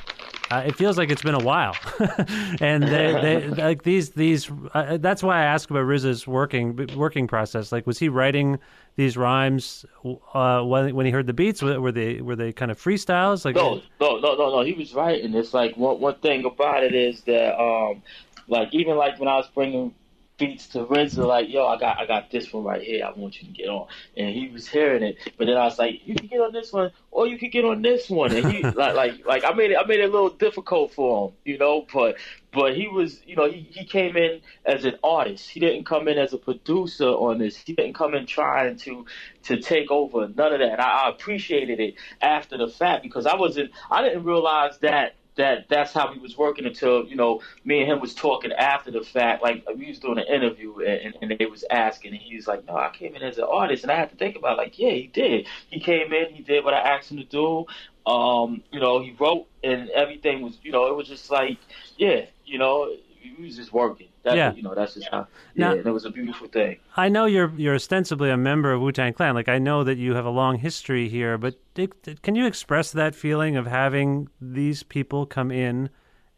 Uh, 0.51 0.65
it 0.67 0.77
feels 0.77 0.99
like 0.99 1.11
it's 1.11 1.23
been 1.23 1.35
a 1.35 1.43
while, 1.43 1.75
and 2.61 2.83
they, 2.83 3.13
they 3.23 3.49
like 3.49 3.83
these 3.85 4.11
these. 4.11 4.51
Uh, 4.75 4.99
that's 4.99 5.23
why 5.23 5.41
I 5.41 5.45
asked 5.45 5.71
about 5.71 5.87
RZA's 5.87 6.27
working 6.27 6.91
working 6.95 7.27
process. 7.27 7.73
Like, 7.73 7.87
was 7.87 7.99
he 7.99 8.11
writing 8.11 8.59
these 8.97 9.17
rhymes 9.17 9.87
uh, 10.35 10.61
when 10.63 10.95
when 10.95 11.07
he 11.07 11.13
heard 11.13 11.27
the 11.27 11.33
beats? 11.33 11.63
Were 11.63 11.91
they 11.91 12.21
were 12.21 12.37
they 12.37 12.53
kind 12.53 12.71
of 12.71 12.79
freestyles? 12.79 13.47
Like, 13.47 13.55
no, 13.55 13.81
no, 13.99 14.19
no, 14.19 14.35
no, 14.35 14.51
no. 14.51 14.61
He 14.61 14.75
was 14.75 14.93
writing. 14.93 15.35
It's 15.35 15.55
like 15.55 15.79
one 15.79 15.99
one 15.99 16.17
thing 16.17 16.45
about 16.45 16.85
it 16.85 16.95
is 16.95 17.23
that, 17.23 17.59
um, 17.59 18.03
like 18.49 18.69
even 18.75 18.99
like 18.99 19.19
when 19.19 19.31
I 19.31 19.37
was 19.37 19.49
bringing 19.55 19.95
beats 20.43 20.67
to 20.67 20.85
RZA, 20.85 21.25
like, 21.25 21.49
yo, 21.49 21.67
I 21.67 21.79
got 21.79 21.99
I 22.01 22.07
got 22.07 22.29
this 22.33 22.53
one 22.53 22.65
right 22.65 22.83
here. 22.83 23.05
I 23.05 23.13
want 23.17 23.41
you 23.41 23.47
to 23.47 23.55
get 23.55 23.69
on. 23.69 23.87
And 24.17 24.35
he 24.35 24.49
was 24.49 24.67
hearing 24.67 25.05
it, 25.05 25.17
but 25.39 25.47
then 25.47 25.57
I 25.57 25.65
was 25.65 25.79
like, 25.79 26.01
you 26.05 26.17
can 26.17 26.27
get 26.27 26.41
on 26.41 26.53
this 26.53 26.73
one, 26.73 26.91
or 27.13 27.29
you 27.29 27.39
can 27.39 27.51
get 27.51 27.65
on 27.65 27.81
this 27.81 28.11
one. 28.11 28.35
And 28.35 28.51
he 28.51 28.63
like 28.63 28.97
like 28.97 29.25
like 29.25 29.45
I 29.45 29.53
made 29.53 29.71
it 29.71 29.77
I 29.77 29.87
made 29.87 30.01
it 30.01 30.09
a 30.09 30.13
little 30.13 30.31
difficult 30.31 30.95
for 30.95 31.29
him, 31.29 31.35
you 31.45 31.59
know. 31.59 31.87
But 31.93 32.17
but 32.53 32.75
he 32.77 32.89
was, 32.89 33.21
you 33.25 33.37
know, 33.37 33.49
he, 33.49 33.61
he 33.61 33.85
came 33.85 34.17
in 34.17 34.41
as 34.67 34.85
an 34.85 34.97
artist. 35.05 35.49
He 35.49 35.61
didn't 35.61 35.85
come 35.85 36.09
in 36.09 36.19
as 36.19 36.33
a 36.33 36.39
producer 36.39 37.07
on 37.07 37.39
this. 37.39 37.57
He 37.57 37.75
didn't 37.75 37.95
come 37.95 38.15
in 38.15 38.27
trying 38.27 38.79
to 38.79 39.07
to 39.45 39.61
take 39.61 39.93
over. 39.93 40.27
None 40.27 40.55
of 40.55 40.59
that. 40.59 40.81
I, 40.81 41.07
I 41.07 41.11
appreciated 41.11 41.79
it 41.79 41.95
after 42.21 42.59
the 42.59 42.67
fact 42.67 43.05
because 43.05 43.27
I 43.27 43.37
wasn't. 43.37 43.71
I 43.89 44.03
didn't 44.03 44.25
realize 44.25 44.79
that 44.79 45.15
that 45.37 45.67
that's 45.69 45.93
how 45.93 46.13
he 46.13 46.19
was 46.19 46.37
working 46.37 46.67
until 46.67 47.07
you 47.07 47.17
know 47.17 47.41
me 47.65 47.81
and 47.83 47.91
him 47.91 48.01
was 48.01 48.15
talking 48.15 48.53
after 48.53 48.91
the 48.91 49.03
fact. 49.03 49.43
Like 49.43 49.65
we 49.77 49.89
was 49.89 49.99
doing 49.99 50.19
an 50.19 50.27
interview 50.27 50.79
and, 50.81 51.17
and 51.23 51.37
they 51.39 51.47
was 51.47 51.65
asking, 51.71 52.13
and 52.13 52.21
he's 52.21 52.47
like, 52.47 52.67
"No, 52.67 52.77
I 52.77 52.91
came 52.93 53.15
in 53.15 53.23
as 53.23 53.39
an 53.39 53.45
artist," 53.45 53.85
and 53.85 53.93
I 53.93 53.97
had 53.97 54.11
to 54.11 54.17
think 54.17 54.37
about 54.37 54.55
it, 54.55 54.59
like, 54.59 54.79
yeah, 54.79 54.91
he 54.91 55.07
did. 55.07 55.47
He 55.69 55.81
came 55.81 56.13
in, 56.13 56.35
he 56.35 56.43
did 56.43 56.65
what 56.65 56.75
I 56.75 56.81
asked 56.97 57.11
him 57.11 57.19
to 57.19 57.25
do. 57.25 57.67
Um, 58.05 58.63
you 58.73 58.81
know, 58.81 59.01
he 59.01 59.13
wrote, 59.19 59.47
and 59.63 59.89
everything 59.91 60.43
was, 60.43 60.59
you 60.63 60.73
know, 60.73 60.87
it 60.89 60.97
was 60.97 61.09
just 61.09 61.31
like, 61.31 61.59
yeah, 61.97 62.27
you 62.45 62.59
know, 62.59 62.91
he 63.21 63.43
was 63.43 63.57
just 63.57 63.73
working. 63.73 64.09
That's, 64.23 64.37
Yeah. 64.37 64.53
you 64.55 64.63
know, 64.63 64.75
that's 64.75 64.95
just 64.95 65.09
how. 65.11 65.27
Yeah, 65.55 65.73
and 65.73 65.87
it 65.87 65.91
was 65.91 66.05
a 66.05 66.11
beautiful 66.11 66.47
thing. 66.47 66.77
I 66.97 67.09
know 67.09 67.27
you're 67.27 67.53
you're 67.57 67.75
ostensibly 67.75 68.31
a 68.31 68.37
member 68.37 68.73
of 68.73 68.81
Wu 68.81 68.93
Tang 68.93 69.13
Clan. 69.13 69.35
Like 69.35 69.49
I 69.49 69.59
know 69.59 69.83
that 69.85 69.99
you 69.99 70.15
have 70.15 70.25
a 70.27 70.31
long 70.31 70.59
history 70.59 71.09
here, 71.09 71.37
but 71.39 71.57
Dick, 71.75 72.23
can 72.23 72.35
you 72.37 72.47
express 72.47 72.93
that 72.93 73.15
feeling 73.15 73.57
of 73.57 73.67
having 73.67 74.29
these 74.41 74.83
people 74.85 75.27
come 75.27 75.51
in 75.51 75.91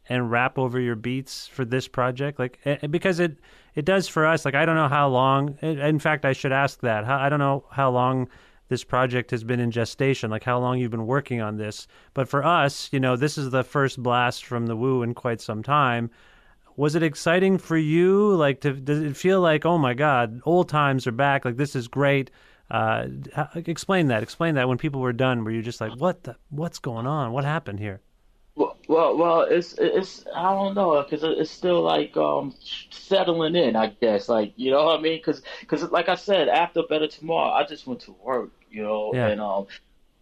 and 0.09 0.31
rap 0.31 0.59
over 0.59 0.79
your 0.81 0.97
beats 0.97 1.47
for 1.47 1.65
this 1.65 1.87
project? 1.89 2.39
Like 2.39 2.59
eh, 2.65 2.87
because 2.87 3.21
it 3.21 3.39
it 3.75 3.85
does 3.85 4.09
for 4.09 4.25
us. 4.27 4.45
Like 4.45 4.55
I 4.55 4.65
don't 4.65 4.77
know 4.77 4.89
how 4.89 5.09
long. 5.09 5.59
eh, 5.61 5.87
In 5.87 5.99
fact, 5.99 6.25
I 6.25 6.33
should 6.33 6.53
ask 6.53 6.81
that. 6.81 7.05
I 7.05 7.29
don't 7.29 7.39
know 7.39 7.65
how 7.71 7.91
long 7.91 8.29
this 8.69 8.83
project 8.83 9.31
has 9.31 9.45
been 9.45 9.61
in 9.61 9.71
gestation. 9.71 10.31
Like 10.31 10.45
how 10.45 10.59
long 10.59 10.79
you've 10.79 10.91
been 10.91 11.07
working 11.07 11.43
on 11.43 11.59
this. 11.59 11.87
But 12.15 12.31
for 12.31 12.43
us, 12.43 12.89
you 12.93 12.99
know, 13.01 13.15
this 13.15 13.37
is 13.37 13.51
the 13.51 13.63
first 13.63 14.03
blast 14.03 14.47
from 14.47 14.67
the 14.69 14.75
Wu 14.77 15.03
in 15.03 15.13
quite 15.13 15.43
some 15.43 15.63
time 15.63 16.11
was 16.77 16.95
it 16.95 17.03
exciting 17.03 17.59
for 17.59 17.77
you 17.77 18.35
like 18.35 18.61
to 18.61 18.73
does 18.73 19.01
it 19.01 19.17
feel 19.17 19.41
like 19.41 19.65
oh 19.65 19.79
my 19.79 19.95
god 19.95 20.41
old 20.45 20.69
times 20.69 21.07
are 21.07 21.13
back 21.13 21.45
like 21.45 21.57
this 21.57 21.75
is 21.77 21.89
great 21.89 22.31
uh 22.71 23.07
explain 23.55 24.09
that 24.09 24.23
explain 24.23 24.55
that 24.55 24.69
when 24.69 24.79
people 24.79 25.01
were 25.01 25.13
done 25.13 25.45
were 25.45 25.51
you 25.51 25.63
just 25.63 25.81
like 25.81 25.93
what 25.97 26.23
the 26.25 26.37
what's 26.51 26.79
going 26.79 27.07
on 27.07 27.33
what 27.33 27.45
happened 27.45 27.79
here 27.79 28.01
Well, 28.57 28.77
well, 28.89 29.17
well, 29.17 29.41
it's 29.43 29.75
it's 29.79 30.25
I 30.35 30.53
don't 30.55 30.75
know 30.75 31.03
because 31.03 31.25
it's 31.25 31.51
still 31.51 31.83
like 31.83 32.17
um 32.17 32.55
settling 32.91 33.57
in, 33.57 33.75
I 33.77 33.89
guess. 34.01 34.29
Like 34.29 34.53
you 34.57 34.71
know 34.71 34.85
what 34.85 34.99
I 35.01 35.03
mean? 35.03 35.21
Because 35.25 35.43
like 35.91 36.09
I 36.09 36.15
said, 36.15 36.49
after 36.49 36.83
Better 36.89 37.09
Tomorrow, 37.09 37.51
I 37.53 37.65
just 37.65 37.87
went 37.87 38.01
to 38.03 38.13
work, 38.13 38.53
you 38.71 38.83
know, 38.83 39.13
Yeah. 39.13 39.27
and 39.27 39.41
um. 39.41 39.67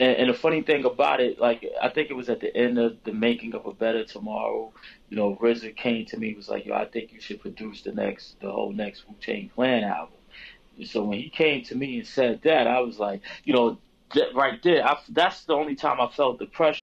And, 0.02 0.16
and 0.16 0.30
the 0.30 0.34
funny 0.34 0.62
thing 0.62 0.84
about 0.84 1.20
it, 1.20 1.38
like 1.38 1.64
I 1.80 1.88
think 1.88 2.10
it 2.10 2.14
was 2.14 2.28
at 2.28 2.40
the 2.40 2.54
end 2.56 2.76
of 2.76 2.96
the 3.04 3.12
making 3.12 3.54
of 3.54 3.66
a 3.66 3.72
Better 3.72 4.02
Tomorrow, 4.02 4.72
you 5.08 5.16
know, 5.16 5.38
RZA 5.40 5.76
came 5.76 6.06
to 6.06 6.16
me 6.16 6.34
was 6.34 6.48
like, 6.48 6.66
"Yo, 6.66 6.74
I 6.74 6.86
think 6.86 7.12
you 7.12 7.20
should 7.20 7.40
produce 7.40 7.82
the 7.82 7.92
next, 7.92 8.40
the 8.40 8.50
whole 8.50 8.72
next 8.72 9.06
Wu 9.06 9.14
Tang 9.20 9.48
Clan 9.54 9.84
album." 9.84 10.18
So 10.84 11.04
when 11.04 11.18
he 11.18 11.30
came 11.30 11.62
to 11.66 11.76
me 11.76 11.98
and 11.98 12.06
said 12.06 12.42
that, 12.42 12.66
I 12.66 12.80
was 12.80 12.98
like, 12.98 13.20
you 13.44 13.54
know, 13.54 13.78
that 14.16 14.34
right 14.34 14.60
there, 14.64 14.84
I, 14.84 14.98
that's 15.08 15.44
the 15.44 15.54
only 15.54 15.76
time 15.76 16.00
I 16.00 16.08
felt 16.08 16.40
the 16.40 16.46
pressure. 16.46 16.80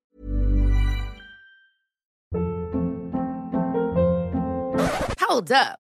Hold 5.19 5.51
up. 5.51 5.79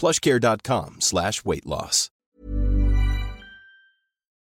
plushcare.com 0.00 1.00
slash 1.00 1.44
weight 1.44 1.66
loss. 1.66 2.10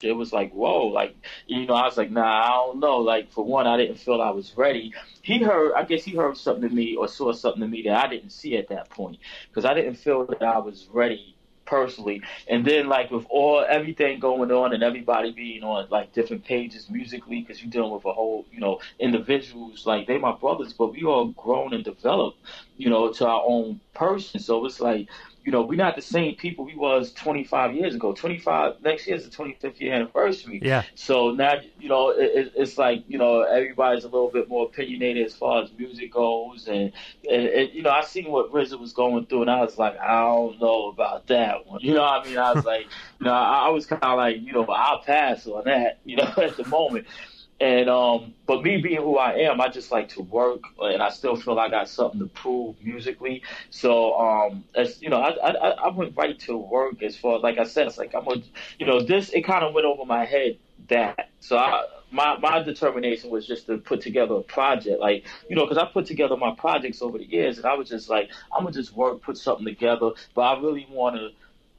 it 0.02 0.12
was 0.12 0.32
like 0.32 0.52
whoa 0.52 0.88
like 0.88 1.16
you 1.46 1.64
know 1.66 1.74
i 1.74 1.86
was 1.86 1.96
like 1.96 2.10
nah 2.10 2.42
i 2.44 2.48
don't 2.48 2.78
know. 2.78 2.98
Like 2.98 3.32
for 3.32 3.44
one 3.44 3.66
i 3.66 3.76
didn't 3.76 3.96
feel 3.96 4.20
i 4.20 4.30
was 4.30 4.52
ready. 4.56 4.92
He 5.22 5.38
heard 5.38 5.72
i 5.74 5.84
guess 5.84 6.04
he 6.04 6.14
heard 6.14 6.36
something 6.36 6.68
in 6.68 6.74
me 6.74 6.96
or 6.96 7.08
saw 7.08 7.32
something 7.32 7.62
in 7.62 7.70
me 7.70 7.82
that 7.82 8.04
i 8.04 8.08
didn't 8.08 8.30
see 8.30 8.56
at 8.56 8.68
that 8.68 8.90
point 8.90 9.18
because 9.48 9.64
i 9.64 9.72
didn't 9.72 9.94
feel 9.94 10.26
that 10.26 10.42
i 10.42 10.58
was 10.58 10.88
ready 10.92 11.34
personally. 11.64 12.22
And 12.48 12.64
then 12.64 12.88
like 12.88 13.10
with 13.10 13.26
all 13.30 13.64
everything 13.66 14.20
going 14.20 14.50
on 14.50 14.74
and 14.74 14.82
everybody 14.82 15.32
being 15.32 15.62
on 15.62 15.88
like 15.90 16.12
different 16.12 16.44
pages 16.44 16.90
musically 16.90 17.40
because 17.40 17.62
you're 17.62 17.70
dealing 17.70 17.92
with 17.92 18.04
a 18.04 18.12
whole 18.12 18.44
you 18.52 18.60
know 18.60 18.80
individuals 18.98 19.86
like 19.86 20.06
they 20.06 20.18
my 20.18 20.32
brothers 20.32 20.72
but 20.72 20.92
we 20.92 21.04
all 21.04 21.28
grown 21.28 21.72
and 21.72 21.84
developed 21.84 22.38
you 22.76 22.90
know 22.90 23.12
to 23.12 23.26
our 23.26 23.42
own 23.46 23.80
person. 23.94 24.40
So 24.40 24.64
it's 24.66 24.80
like 24.80 25.08
you 25.44 25.52
know, 25.52 25.62
we're 25.62 25.76
not 25.76 25.94
the 25.94 26.02
same 26.02 26.36
people 26.36 26.64
we 26.64 26.74
was 26.74 27.12
25 27.12 27.74
years 27.74 27.94
ago. 27.94 28.14
25 28.14 28.80
next 28.82 29.06
year 29.06 29.16
is 29.16 29.28
the 29.28 29.36
25th 29.36 29.78
year 29.78 29.92
anniversary. 29.92 30.58
Yeah. 30.62 30.84
So 30.94 31.32
now, 31.32 31.54
you 31.78 31.90
know, 31.90 32.08
it, 32.08 32.30
it, 32.34 32.52
it's 32.56 32.78
like 32.78 33.04
you 33.08 33.18
know 33.18 33.42
everybody's 33.42 34.04
a 34.04 34.08
little 34.08 34.30
bit 34.30 34.48
more 34.48 34.66
opinionated 34.66 35.26
as 35.26 35.34
far 35.34 35.62
as 35.62 35.70
music 35.76 36.12
goes, 36.12 36.66
and, 36.66 36.92
and, 37.30 37.46
and 37.46 37.74
you 37.74 37.82
know 37.82 37.90
I 37.90 38.02
seen 38.04 38.30
what 38.30 38.52
RZA 38.52 38.80
was 38.80 38.94
going 38.94 39.26
through, 39.26 39.42
and 39.42 39.50
I 39.50 39.60
was 39.60 39.76
like, 39.76 39.98
I 39.98 40.22
don't 40.22 40.58
know 40.60 40.88
about 40.88 41.26
that 41.26 41.66
one. 41.66 41.80
You 41.82 41.94
know, 41.94 42.02
what 42.02 42.22
I 42.22 42.28
mean, 42.28 42.38
I 42.38 42.52
was 42.52 42.64
like, 42.64 42.86
you 43.20 43.26
know, 43.26 43.32
I, 43.32 43.66
I 43.66 43.68
was 43.68 43.84
kind 43.84 44.02
of 44.02 44.16
like, 44.16 44.40
you 44.40 44.52
know, 44.52 44.64
I'll 44.64 45.02
pass 45.02 45.46
on 45.46 45.64
that, 45.66 46.00
you 46.04 46.16
know, 46.16 46.24
at 46.38 46.56
the 46.56 46.66
moment. 46.66 47.06
And 47.60 47.88
um, 47.88 48.34
but 48.46 48.62
me 48.62 48.78
being 48.80 49.00
who 49.00 49.16
I 49.16 49.34
am, 49.34 49.60
I 49.60 49.68
just 49.68 49.92
like 49.92 50.08
to 50.10 50.22
work, 50.22 50.62
and 50.80 51.00
I 51.00 51.10
still 51.10 51.36
feel 51.36 51.58
I 51.58 51.68
got 51.68 51.88
something 51.88 52.18
to 52.20 52.26
prove 52.26 52.76
musically. 52.82 53.42
So 53.70 54.18
um, 54.18 54.64
as 54.74 55.00
you 55.00 55.08
know, 55.08 55.20
I 55.20 55.30
I, 55.30 55.68
I 55.70 55.88
went 55.90 56.16
right 56.16 56.38
to 56.40 56.56
work 56.56 57.00
as 57.02 57.16
far 57.16 57.36
as 57.36 57.42
like 57.42 57.58
I 57.58 57.64
said, 57.64 57.86
it's 57.86 57.96
like 57.96 58.12
I'm 58.14 58.26
a, 58.26 58.42
you 58.78 58.86
know, 58.86 59.02
this 59.02 59.30
it 59.30 59.42
kind 59.42 59.64
of 59.64 59.72
went 59.72 59.86
over 59.86 60.04
my 60.04 60.24
head 60.24 60.58
that. 60.88 61.30
So 61.38 61.56
I 61.56 61.84
my 62.10 62.36
my 62.38 62.60
determination 62.60 63.30
was 63.30 63.46
just 63.46 63.66
to 63.66 63.78
put 63.78 64.00
together 64.00 64.34
a 64.34 64.42
project, 64.42 65.00
like 65.00 65.24
you 65.48 65.54
know, 65.54 65.64
because 65.64 65.78
I 65.78 65.86
put 65.86 66.06
together 66.06 66.36
my 66.36 66.54
projects 66.56 67.02
over 67.02 67.18
the 67.18 67.24
years, 67.24 67.58
and 67.58 67.66
I 67.66 67.74
was 67.74 67.88
just 67.88 68.10
like, 68.10 68.30
I'm 68.52 68.64
gonna 68.64 68.74
just 68.74 68.92
work, 68.94 69.22
put 69.22 69.38
something 69.38 69.64
together, 69.64 70.10
but 70.34 70.42
I 70.42 70.60
really 70.60 70.86
want 70.90 71.16
to, 71.16 71.30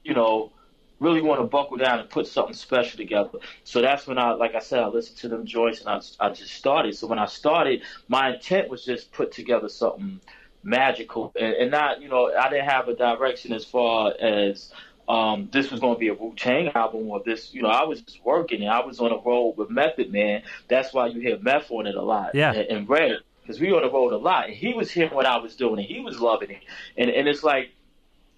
you 0.03 0.13
know 0.13 0.51
really 0.99 1.21
want 1.21 1.41
to 1.41 1.47
buckle 1.47 1.77
down 1.77 1.99
and 1.99 2.09
put 2.09 2.27
something 2.27 2.53
special 2.53 2.97
together. 2.97 3.39
So 3.63 3.81
that's 3.81 4.07
when 4.07 4.17
I, 4.17 4.31
like 4.31 4.55
I 4.55 4.59
said, 4.59 4.79
I 4.79 4.87
listened 4.87 5.17
to 5.19 5.27
them 5.27 5.45
joints 5.45 5.81
and 5.81 5.89
I, 5.89 6.01
I 6.25 6.29
just 6.29 6.53
started. 6.53 6.95
So 6.95 7.07
when 7.07 7.19
I 7.19 7.25
started, 7.25 7.81
my 8.07 8.33
intent 8.33 8.69
was 8.69 8.85
just 8.85 9.11
put 9.11 9.31
together 9.31 9.69
something 9.69 10.19
magical 10.63 11.33
and, 11.39 11.53
and 11.53 11.71
not, 11.71 12.01
you 12.01 12.09
know, 12.09 12.33
I 12.33 12.49
didn't 12.49 12.69
have 12.69 12.87
a 12.87 12.95
direction 12.95 13.53
as 13.53 13.65
far 13.65 14.13
as 14.19 14.71
um, 15.07 15.49
this 15.51 15.69
was 15.69 15.79
going 15.79 15.95
to 15.95 15.99
be 15.99 16.07
a 16.07 16.13
Wu 16.13 16.33
Tang 16.35 16.69
album 16.69 17.09
or 17.09 17.21
this, 17.23 17.53
you 17.53 17.61
know, 17.61 17.69
I 17.69 17.83
was 17.83 18.01
just 18.01 18.23
working 18.23 18.61
and 18.61 18.71
I 18.71 18.83
was 18.83 18.99
on 18.99 19.11
a 19.11 19.17
road 19.17 19.55
with 19.57 19.69
Method 19.69 20.11
Man. 20.11 20.41
That's 20.67 20.93
why 20.93 21.07
you 21.07 21.19
hear 21.19 21.37
Meth 21.39 21.69
on 21.69 21.87
it 21.87 21.95
a 21.95 22.01
lot. 22.01 22.33
Yeah. 22.33 22.53
And, 22.53 22.67
and 22.69 22.89
Red, 22.89 23.19
because 23.41 23.59
we 23.59 23.71
on 23.71 23.83
the 23.83 23.91
road 23.91 24.13
a 24.13 24.17
lot. 24.17 24.47
And 24.47 24.55
he 24.55 24.73
was 24.73 24.89
hearing 24.89 25.13
what 25.13 25.25
I 25.25 25.37
was 25.37 25.55
doing 25.55 25.77
and 25.77 25.87
he 25.87 25.99
was 25.99 26.19
loving 26.19 26.51
it. 26.51 26.63
And, 26.97 27.09
and 27.11 27.27
it's 27.27 27.43
like, 27.43 27.69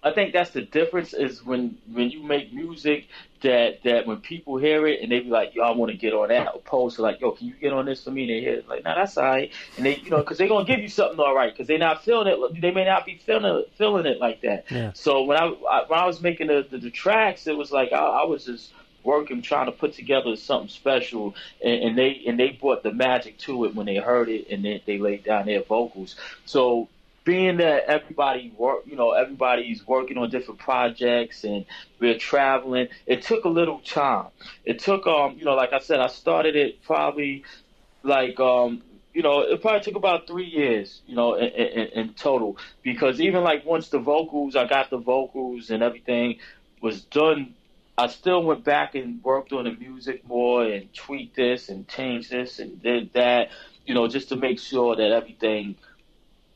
I 0.02 0.12
think 0.12 0.32
that's 0.32 0.50
the 0.50 0.62
difference 0.62 1.12
is 1.12 1.44
when 1.44 1.76
when 1.92 2.10
you 2.10 2.22
make 2.22 2.52
music 2.52 3.08
that 3.42 3.82
that 3.82 4.06
when 4.06 4.18
people 4.18 4.56
hear 4.56 4.86
it 4.86 5.00
and 5.02 5.10
they 5.10 5.20
be 5.20 5.28
like, 5.28 5.54
yo, 5.56 5.64
I 5.64 5.72
want 5.72 5.90
to 5.90 5.98
get 5.98 6.12
on 6.12 6.28
that, 6.28 6.54
opposed 6.54 6.96
to 6.96 7.02
like, 7.02 7.20
yo, 7.20 7.32
can 7.32 7.48
you 7.48 7.54
get 7.54 7.72
on 7.72 7.86
this 7.86 8.04
for 8.04 8.12
me? 8.12 8.22
And 8.22 8.30
they 8.30 8.40
hear 8.40 8.58
it 8.58 8.68
like, 8.68 8.84
nah, 8.84 8.94
that's 8.94 9.16
all 9.16 9.24
right. 9.24 9.52
And 9.76 9.84
they, 9.84 9.96
you 9.96 10.10
know, 10.10 10.18
because 10.18 10.38
they're 10.38 10.48
gonna 10.48 10.64
give 10.64 10.78
you 10.80 10.88
something 10.88 11.18
all 11.18 11.34
right 11.34 11.52
because 11.52 11.66
they're 11.66 11.78
not 11.78 12.04
feeling 12.04 12.28
it. 12.28 12.60
They 12.60 12.70
may 12.70 12.84
not 12.84 13.06
be 13.06 13.16
feeling 13.16 13.44
it, 13.44 13.72
feeling 13.76 14.06
it 14.06 14.20
like 14.20 14.42
that. 14.42 14.66
Yeah. 14.70 14.92
So 14.94 15.22
when 15.22 15.36
I, 15.36 15.46
I 15.46 15.84
when 15.88 15.98
I 15.98 16.06
was 16.06 16.20
making 16.20 16.46
the, 16.46 16.66
the, 16.68 16.78
the 16.78 16.90
tracks, 16.90 17.48
it 17.48 17.56
was 17.56 17.72
like 17.72 17.92
I, 17.92 17.98
I 17.98 18.24
was 18.24 18.44
just 18.44 18.72
working 19.02 19.42
trying 19.42 19.66
to 19.66 19.72
put 19.72 19.94
together 19.94 20.36
something 20.36 20.68
special 20.68 21.34
and, 21.64 21.82
and 21.82 21.98
they 21.98 22.22
and 22.26 22.38
they 22.38 22.50
brought 22.50 22.82
the 22.84 22.92
magic 22.92 23.38
to 23.38 23.64
it 23.64 23.74
when 23.74 23.86
they 23.86 23.96
heard 23.96 24.28
it 24.28 24.48
and 24.50 24.64
they, 24.64 24.82
they 24.86 24.98
laid 24.98 25.24
down 25.24 25.46
their 25.46 25.62
vocals. 25.62 26.14
So 26.44 26.88
being 27.28 27.58
that 27.58 27.84
everybody 27.88 28.50
work, 28.56 28.84
you 28.86 28.96
know, 28.96 29.10
everybody's 29.10 29.86
working 29.86 30.16
on 30.16 30.30
different 30.30 30.58
projects 30.58 31.44
and 31.44 31.66
we're 32.00 32.16
traveling, 32.16 32.88
it 33.04 33.20
took 33.20 33.44
a 33.44 33.50
little 33.50 33.80
time. 33.80 34.28
It 34.64 34.78
took, 34.78 35.06
um, 35.06 35.36
you 35.38 35.44
know, 35.44 35.54
like 35.54 35.74
I 35.74 35.78
said, 35.80 36.00
I 36.00 36.06
started 36.06 36.56
it 36.56 36.82
probably 36.84 37.44
like, 38.02 38.40
um, 38.40 38.80
you 39.12 39.20
know, 39.20 39.40
it 39.40 39.60
probably 39.60 39.82
took 39.82 39.96
about 39.96 40.26
three 40.26 40.46
years, 40.46 41.02
you 41.06 41.16
know, 41.16 41.34
in, 41.34 41.48
in, 41.48 41.86
in 41.88 42.14
total. 42.14 42.56
Because 42.82 43.20
even 43.20 43.44
like 43.44 43.62
once 43.66 43.90
the 43.90 43.98
vocals, 43.98 44.56
I 44.56 44.66
got 44.66 44.88
the 44.88 44.96
vocals 44.96 45.68
and 45.68 45.82
everything 45.82 46.38
was 46.80 47.02
done, 47.02 47.52
I 47.98 48.06
still 48.06 48.42
went 48.42 48.64
back 48.64 48.94
and 48.94 49.22
worked 49.22 49.52
on 49.52 49.64
the 49.64 49.72
music 49.72 50.26
more 50.26 50.64
and 50.64 50.90
tweaked 50.94 51.36
this 51.36 51.68
and 51.68 51.86
changed 51.88 52.30
this 52.30 52.58
and 52.58 52.82
did 52.82 53.12
that, 53.12 53.50
you 53.84 53.92
know, 53.92 54.08
just 54.08 54.30
to 54.30 54.36
make 54.36 54.58
sure 54.58 54.96
that 54.96 55.10
everything– 55.10 55.76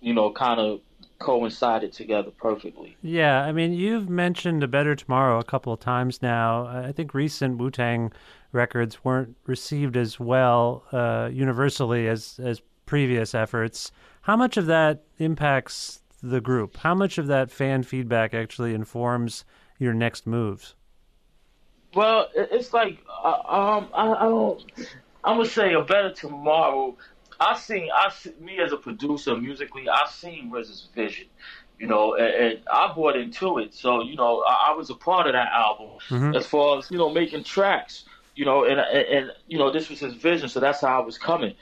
you 0.03 0.12
know, 0.12 0.31
kind 0.33 0.61
of 0.61 0.81
coincided 1.19 1.93
together 1.93 2.31
perfectly. 2.31 2.97
Yeah, 3.01 3.43
I 3.43 3.53
mean, 3.53 3.73
you've 3.73 4.09
mentioned 4.09 4.62
A 4.62 4.69
Better 4.69 4.95
Tomorrow 4.97 5.38
a 5.38 5.45
couple 5.45 5.73
of 5.73 5.81
times 5.81 6.21
now. 6.21 6.67
I 6.67 6.93
think 6.93 7.15
recent 7.15 7.59
Wu 7.59 7.71
Tang 7.71 8.12
records 8.51 9.05
weren't 9.05 9.37
received 9.47 9.97
as 9.97 10.19
well 10.19 10.85
uh, 10.93 11.31
universally 11.33 12.09
as, 12.09 12.41
as 12.43 12.61
previous 12.85 13.35
efforts. 13.35 13.93
How 14.23 14.37
much 14.37 14.57
of 14.57 14.67
that 14.67 15.05
impacts 15.19 16.01
the 16.23 16.41
group? 16.41 16.77
How 16.79 16.95
much 16.95 17.19
of 17.19 17.29
that 17.29 17.51
fan 17.51 17.85
feedback 17.85 18.35
actually 18.35 18.75
informs 18.75 19.45
your 19.79 19.95
next 19.95 20.27
moves? 20.27 20.75
Well, 21.95 22.29
it's 22.35 22.73
like 22.73 22.99
uh, 23.09 23.29
um, 23.29 23.88
I, 23.95 24.12
I 24.12 24.25
don't. 24.25 24.65
I'm 25.25 25.37
gonna 25.37 25.49
say 25.49 25.75
a 25.75 25.83
better 25.83 26.11
tomorrow 26.11 26.97
I 27.42 27.57
seen 27.57 27.88
I 27.94 28.11
see, 28.11 28.33
me 28.40 28.59
as 28.59 28.72
a 28.72 28.76
producer 28.76 29.37
musically. 29.37 29.88
I 29.88 30.07
seen 30.11 30.50
RZA's 30.50 30.88
vision, 30.94 31.26
you 31.78 31.87
know, 31.87 32.14
and, 32.14 32.35
and, 32.35 32.59
I 32.70 32.92
bought 32.94 33.16
into 33.16 33.59
it. 33.59 33.74
So 33.74 34.02
you 34.02 34.16
know, 34.16 34.44
I, 34.46 34.70
I 34.70 34.74
was 34.76 34.90
a 34.90 34.94
part 34.94 35.26
of 35.26 35.33
that 35.33 35.48
album 35.52 35.98
mm-hmm. 36.09 36.37
as 36.37 36.46
far 36.46 36.78
as 36.78 36.90
you 36.90 36.98
know 36.98 37.11
making 37.11 37.44
tracks, 37.44 38.05
you 38.35 38.44
know, 38.44 38.64
and, 38.64 38.78
and, 38.81 39.07
and 39.09 39.33
you 39.48 39.59
know 39.59 39.72
this 39.72 39.88
was 39.88 40.00
his 40.00 40.14
vision. 40.14 40.48
So 40.48 40.61
that's 40.61 40.81
how 40.81 41.02
I 41.02 41.05
was 41.05 41.18
coming. 41.18 41.55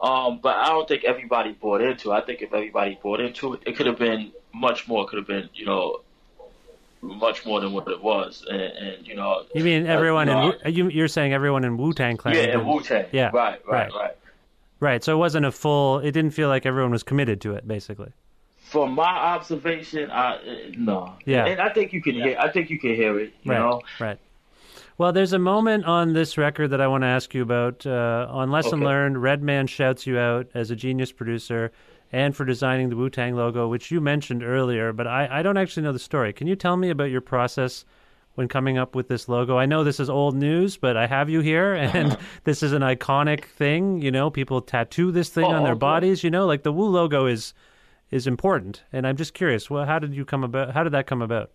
Um, 0.00 0.38
but 0.40 0.56
I 0.56 0.68
don't 0.68 0.86
think 0.86 1.04
everybody 1.04 1.52
bought 1.52 1.80
into 1.80 2.12
it. 2.12 2.14
I 2.14 2.20
think 2.20 2.42
if 2.42 2.52
everybody 2.52 2.98
bought 3.02 3.20
into 3.20 3.54
it, 3.54 3.62
it 3.66 3.76
could 3.76 3.86
have 3.86 3.98
been 3.98 4.32
much 4.54 4.86
more. 4.86 5.04
It 5.04 5.08
could 5.08 5.18
have 5.18 5.26
been, 5.26 5.48
you 5.54 5.66
know, 5.66 6.02
much 7.02 7.44
more 7.44 7.60
than 7.60 7.72
what 7.72 7.88
it 7.88 8.02
was. 8.02 8.44
And, 8.48 8.60
and 8.60 9.06
you 9.06 9.16
know, 9.16 9.44
you 9.54 9.64
mean 9.64 9.86
everyone 9.86 10.28
uh, 10.28 10.42
you 10.42 10.50
know, 10.50 10.58
in 10.64 10.90
you, 10.90 11.04
are 11.04 11.08
saying 11.08 11.32
everyone 11.32 11.64
in 11.64 11.76
Wu 11.76 11.92
Tang 11.92 12.16
Clan? 12.16 12.34
Yeah, 12.34 12.54
in 12.54 12.66
Wu 12.66 12.80
Tang. 12.80 13.06
Yeah, 13.12 13.30
right, 13.32 13.60
right, 13.66 13.92
right. 13.92 13.94
right. 13.94 14.16
Right. 14.80 15.02
So 15.02 15.12
it 15.12 15.18
wasn't 15.18 15.46
a 15.46 15.52
full. 15.52 15.98
It 15.98 16.12
didn't 16.12 16.30
feel 16.30 16.48
like 16.48 16.66
everyone 16.66 16.92
was 16.92 17.02
committed 17.02 17.40
to 17.42 17.54
it, 17.54 17.66
basically. 17.66 18.12
From 18.58 18.92
my 18.92 19.04
observation, 19.04 20.10
I 20.10 20.72
no. 20.76 21.14
Yeah. 21.24 21.46
And 21.46 21.60
I 21.60 21.72
think 21.72 21.92
you 21.92 22.02
can 22.02 22.14
hear. 22.14 22.36
I 22.38 22.50
think 22.50 22.70
you 22.70 22.78
can 22.78 22.94
hear 22.94 23.18
it. 23.18 23.32
You 23.42 23.52
right. 23.52 23.58
know. 23.58 23.80
Right. 23.98 24.18
Well, 24.98 25.12
there's 25.12 25.32
a 25.32 25.38
moment 25.38 25.84
on 25.84 26.12
this 26.12 26.36
record 26.36 26.68
that 26.70 26.80
I 26.80 26.88
want 26.88 27.02
to 27.02 27.06
ask 27.06 27.32
you 27.32 27.42
about. 27.42 27.86
Uh, 27.86 28.26
on 28.28 28.50
Lesson 28.50 28.80
okay. 28.80 28.84
Learned, 28.84 29.22
Redman 29.22 29.68
shouts 29.68 30.06
you 30.06 30.18
out 30.18 30.48
as 30.54 30.70
a 30.70 30.76
genius 30.76 31.12
producer 31.12 31.72
and 32.12 32.34
for 32.34 32.44
designing 32.44 32.88
the 32.88 32.96
Wu 32.96 33.10
Tang 33.10 33.36
logo, 33.36 33.68
which 33.68 33.90
you 33.90 34.00
mentioned 34.00 34.42
earlier, 34.42 34.92
but 34.92 35.06
I, 35.06 35.28
I 35.30 35.42
don't 35.42 35.56
actually 35.56 35.82
know 35.82 35.92
the 35.92 35.98
story. 35.98 36.32
Can 36.32 36.46
you 36.46 36.56
tell 36.56 36.76
me 36.76 36.90
about 36.90 37.10
your 37.10 37.20
process 37.20 37.84
when 38.38 38.46
coming 38.46 38.78
up 38.78 38.94
with 38.94 39.08
this 39.08 39.28
logo? 39.28 39.58
I 39.58 39.66
know 39.66 39.82
this 39.82 39.98
is 39.98 40.08
old 40.08 40.36
news, 40.36 40.76
but 40.76 40.96
I 40.96 41.08
have 41.08 41.28
you 41.28 41.40
here, 41.40 41.74
and 41.74 42.16
this 42.44 42.62
is 42.62 42.72
an 42.72 42.82
iconic 42.82 43.44
thing. 43.46 44.00
You 44.00 44.12
know, 44.12 44.30
people 44.30 44.62
tattoo 44.62 45.10
this 45.10 45.28
thing 45.28 45.44
oh, 45.44 45.50
on 45.50 45.64
their 45.64 45.72
okay. 45.72 45.80
bodies. 45.80 46.22
You 46.22 46.30
know, 46.30 46.46
like 46.46 46.62
the 46.62 46.72
Wu 46.72 46.84
logo 46.84 47.26
is 47.26 47.52
is 48.12 48.28
important, 48.28 48.84
and 48.92 49.06
I'm 49.06 49.16
just 49.16 49.34
curious. 49.34 49.68
Well, 49.68 49.84
how 49.84 49.98
did 49.98 50.14
you 50.14 50.24
come 50.24 50.44
about? 50.44 50.72
How 50.72 50.84
did 50.84 50.92
that 50.92 51.08
come 51.08 51.20
about? 51.20 51.50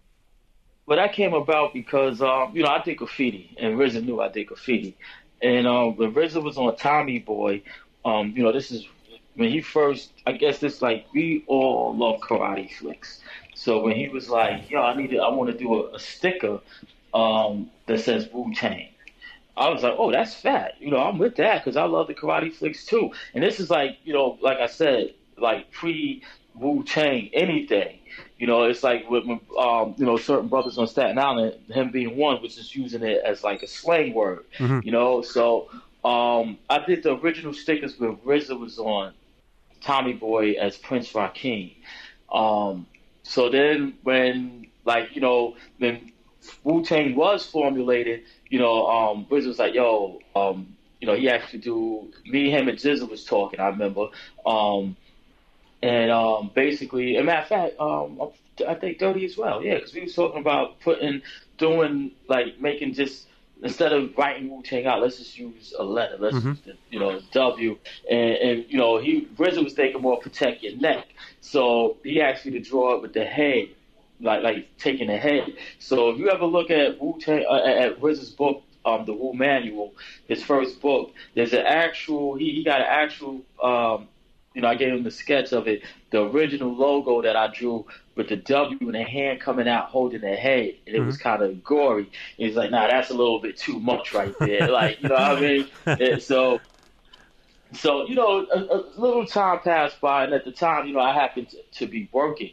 Well, 0.86 0.98
that 0.98 1.14
came 1.14 1.34
about 1.34 1.74
because 1.74 2.22
um, 2.22 2.52
you 2.54 2.64
know 2.64 2.70
I 2.70 2.82
did 2.84 2.98
graffiti, 2.98 3.56
and 3.58 3.76
RZA 3.76 4.04
knew 4.04 4.20
I 4.20 4.28
did 4.28 4.48
graffiti, 4.48 4.98
and 5.42 5.66
um, 5.66 5.96
when 5.96 6.14
RZA 6.14 6.44
was 6.44 6.58
on 6.58 6.76
Tommy 6.76 7.20
Boy, 7.20 7.64
um, 8.04 8.34
you 8.36 8.44
know 8.44 8.52
this 8.52 8.72
is 8.72 8.86
when 9.36 9.50
he 9.50 9.62
first. 9.62 10.12
I 10.28 10.34
guess 10.34 10.60
this 10.60 10.82
like 10.82 11.06
we 11.14 11.46
all 11.48 11.96
love 11.96 12.20
karate 12.20 12.70
flicks. 12.76 13.22
So 13.56 13.82
when 13.82 13.96
he 13.96 14.10
was 14.10 14.30
like, 14.30 14.70
"Yo, 14.70 14.82
I 14.82 14.96
need 14.96 15.12
to, 15.12 15.18
I 15.18 15.30
want 15.30 15.52
to 15.52 15.58
do 15.58 15.84
a, 15.84 15.96
a 15.96 16.00
sticker 16.00 16.60
um, 17.14 17.70
that 17.86 18.00
says 18.00 18.30
Wu 18.32 18.54
Tang," 18.54 18.90
I 19.56 19.70
was 19.70 19.84
like, 19.84 19.96
"Oh, 19.98 20.12
that's 20.12 20.34
fat." 20.34 20.76
You 20.80 20.92
know, 20.92 21.00
I'm 21.00 21.18
with 21.18 21.36
that 21.38 21.64
because 21.64 21.78
I 21.78 21.84
love 21.84 22.08
the 22.08 22.16
karate 22.16 22.54
flicks 22.54 22.86
too. 22.86 23.12
And 23.34 23.44
this 23.44 23.60
is 23.60 23.70
like, 23.70 23.98
you 24.04 24.14
know, 24.14 24.38
like 24.42 24.60
I 24.60 24.68
said, 24.68 25.14
like 25.38 25.72
pre 25.72 26.24
Wu 26.56 26.84
Tang 26.84 27.30
anything. 27.34 28.00
You 28.38 28.48
know, 28.48 28.64
it's 28.64 28.84
like 28.84 29.10
with 29.10 29.26
um, 29.58 29.96
you 29.98 30.06
know 30.06 30.18
certain 30.18 30.48
brothers 30.48 30.78
on 30.78 30.88
Staten 30.88 31.18
Island, 31.18 31.56
him 31.70 31.92
being 31.92 32.18
one, 32.18 32.42
was 32.42 32.56
just 32.56 32.76
using 32.76 33.04
it 33.04 33.22
as 33.24 33.44
like 33.44 33.64
a 33.64 33.68
slang 33.68 34.14
word. 34.14 34.46
Mm-hmm. 34.58 34.80
You 34.84 34.92
know, 34.92 35.22
so 35.22 35.70
um, 36.04 36.58
I 36.70 36.84
did 36.86 37.04
the 37.04 37.16
original 37.16 37.54
stickers 37.54 37.98
with 37.98 38.24
RZA 38.24 38.60
was 38.60 38.80
on 38.80 39.14
Tommy 39.82 40.14
Boy 40.14 40.54
as 40.54 40.78
Prince 40.78 41.12
Rakeem. 41.14 41.76
Um, 42.32 42.88
so 43.24 43.50
then 43.50 43.96
when 44.04 44.68
like, 44.86 45.16
you 45.16 45.22
know, 45.22 45.56
when 45.78 46.12
Wu 46.64 46.84
Tang 46.84 47.16
was 47.16 47.46
formulated, 47.46 48.24
you 48.50 48.60
know, 48.60 48.88
um, 48.88 49.26
Wiz 49.30 49.48
was 49.48 49.60
like, 49.60 49.74
yo, 49.74 50.20
um, 50.36 50.76
you 51.00 51.08
know, 51.08 51.16
he 51.16 51.30
actually 51.30 51.60
do 51.60 52.12
me, 52.26 52.50
him, 52.50 52.68
and 52.68 52.78
GZA 52.78 53.10
was 53.10 53.26
talking. 53.26 53.60
I 53.60 53.68
remember, 53.68 54.08
um, 54.46 54.96
and 55.82 56.12
um, 56.12 56.52
basically, 56.54 57.18
a 57.18 57.24
matter 57.24 57.42
of 57.42 57.48
fact, 57.48 57.80
um, 57.80 58.32
I 58.68 58.76
think 58.76 59.00
Dirty 59.00 59.26
as 59.26 59.38
well, 59.38 59.64
yeah, 59.64 59.76
because 59.76 59.94
we 59.94 60.02
was 60.02 60.16
talking 60.16 60.40
about 60.40 60.80
putting, 60.80 61.22
doing 61.58 62.12
like 62.30 62.60
making 62.62 62.94
just 62.94 63.28
instead 63.64 63.94
of 63.94 64.16
writing 64.18 64.50
Wu 64.50 64.62
Tang 64.62 64.86
out, 64.86 65.02
let's 65.02 65.18
just 65.18 65.38
use 65.38 65.74
a 65.78 65.84
letter. 65.84 66.18
Let's 66.20 66.36
mm-hmm. 66.36 66.72
you 66.92 67.00
know 67.00 67.20
W, 67.32 67.78
and, 68.10 68.20
and 68.20 68.66
you 68.68 68.78
know 68.78 68.98
he 69.00 69.28
RZA 69.36 69.64
was 69.64 69.74
thinking 69.74 70.02
more 70.02 70.20
protect 70.20 70.62
your 70.62 70.76
neck, 70.78 71.08
so 71.42 71.98
he 72.04 72.22
asked 72.22 72.46
me 72.46 72.52
to 72.52 72.60
draw 72.60 72.96
it 72.96 73.02
with 73.02 73.14
the 73.14 73.26
head, 73.26 73.70
like 74.20 74.44
like 74.44 74.78
taking 74.78 75.08
the 75.08 75.18
head. 75.18 75.54
So 75.80 76.10
if 76.10 76.20
you 76.20 76.30
ever 76.30 76.46
look 76.46 76.70
at 76.70 77.02
Wu 77.02 77.20
Tang 77.20 77.46
uh, 77.50 77.56
at 77.56 78.00
RZA's 78.00 78.30
book. 78.30 78.64
Um, 78.86 79.06
the 79.06 79.14
Wu 79.14 79.32
Manual, 79.32 79.94
his 80.28 80.44
first 80.44 80.82
book. 80.82 81.14
There's 81.36 81.54
an 81.54 81.66
actual. 81.66 82.36
He, 82.36 82.52
he 82.52 82.66
got 82.66 82.82
an 82.82 82.88
actual 82.90 83.42
um, 83.64 84.10
you 84.54 84.62
know, 84.62 84.68
I 84.68 84.76
gave 84.76 84.94
him 84.94 85.04
the 85.04 85.12
sketch 85.12 85.52
of 85.52 85.68
it, 85.68 85.84
the 86.12 86.24
original 86.24 86.74
logo 86.74 87.22
that 87.22 87.36
I 87.36 87.48
drew 87.48 87.86
with 88.16 88.30
the 88.30 88.36
W 88.36 88.88
and 88.88 88.96
a 88.96 89.04
hand 89.04 89.42
coming 89.42 89.68
out 89.68 89.90
holding 89.90 90.22
the 90.22 90.36
head, 90.36 90.76
and 90.86 90.96
it 90.96 91.00
mm-hmm. 91.00 91.08
was 91.08 91.18
kind 91.18 91.42
of 91.42 91.64
gory. 91.64 92.04
And 92.04 92.48
he's 92.48 92.56
like, 92.56 92.72
"Nah, 92.72 92.88
that's 92.88 93.10
a 93.10 93.14
little 93.14 93.40
bit 93.40 93.58
too 93.58 93.80
much 93.80 94.14
right 94.14 94.34
there." 94.40 94.68
like, 94.72 95.02
you 95.02 95.10
know 95.10 95.16
what 95.16 95.38
I 95.38 95.42
mean? 95.42 95.68
And 95.86 96.22
so, 96.22 96.62
so 97.74 98.08
you 98.08 98.16
know, 98.16 98.46
a, 98.46 98.60
a, 98.60 98.84
little 98.96 99.26
time 99.26 99.60
passed 99.60 100.00
by, 100.00 100.26
and 100.26 100.34
at 100.34 100.46
the 100.46 100.52
time, 100.52 100.88
you 100.88 100.94
know, 100.94 101.00
I 101.00 101.14
happened 101.14 101.50
to, 101.50 101.58
to 101.80 101.88
be 101.88 102.10
working. 102.12 102.52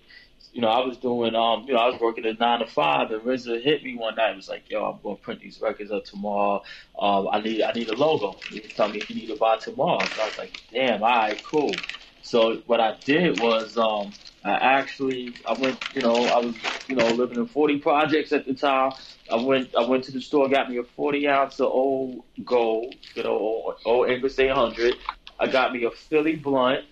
You 0.52 0.62
know, 0.62 0.68
I 0.68 0.84
was 0.86 0.98
doing, 0.98 1.34
um, 1.34 1.64
you 1.68 1.74
know, 1.74 1.80
I 1.80 1.88
was 1.88 2.00
working 2.00 2.26
at 2.26 2.40
nine 2.40 2.60
to 2.60 2.66
five, 2.66 3.10
and 3.10 3.22
RZA 3.22 3.62
hit 3.62 3.84
me 3.84 3.96
one 3.96 4.16
night. 4.16 4.32
It 4.32 4.36
was 4.36 4.48
like, 4.48 4.64
"Yo, 4.68 4.84
I'm 4.84 5.00
gonna 5.02 5.16
print 5.16 5.40
these 5.40 5.60
records 5.60 5.92
up 5.92 6.04
tomorrow. 6.04 6.62
Um, 6.98 7.28
I 7.32 7.40
need, 7.40 7.62
I 7.62 7.72
need 7.72 7.88
a 7.88 7.94
logo. 7.94 8.40
He 8.50 8.60
told 8.62 8.92
me 8.92 9.00
if 9.00 9.10
you 9.10 9.16
need 9.16 9.28
to 9.28 9.36
buy 9.36 9.58
tomorrow." 9.58 10.08
So 10.08 10.22
I 10.22 10.26
was 10.26 10.38
like, 10.38 10.52
"Damn, 10.72 11.02
all 11.02 11.08
right, 11.08 11.42
cool." 11.44 11.84
So 12.22 12.62
what 12.66 12.80
I 12.80 12.96
did 13.04 13.38
was, 13.38 13.78
um, 13.78 14.12
I 14.44 14.52
actually, 14.52 15.36
I 15.46 15.54
went, 15.54 15.80
you 15.92 16.02
know, 16.02 16.30
I 16.30 16.38
was, 16.40 16.56
you 16.88 16.96
know, 16.96 17.12
living 17.12 17.38
in 17.38 17.46
40 17.46 17.78
projects 17.78 18.32
at 18.32 18.46
the 18.46 18.54
time. 18.54 18.94
I 19.30 19.36
went, 19.36 19.74
I 19.76 19.82
went 19.86 20.04
to 20.04 20.12
the 20.12 20.20
store, 20.20 20.48
got 20.48 20.70
me 20.70 20.78
a 20.78 20.84
40 20.84 21.28
ounce 21.28 21.60
of 21.60 21.66
old 21.68 22.24
gold, 22.44 22.96
you 23.14 23.22
know, 23.22 23.30
old, 23.38 23.74
old 23.84 24.10
English 24.10 24.38
800. 24.38 24.94
I 25.40 25.46
got 25.46 25.72
me 25.72 25.84
a 25.84 25.90
Philly 25.90 26.36
blunt, 26.36 26.84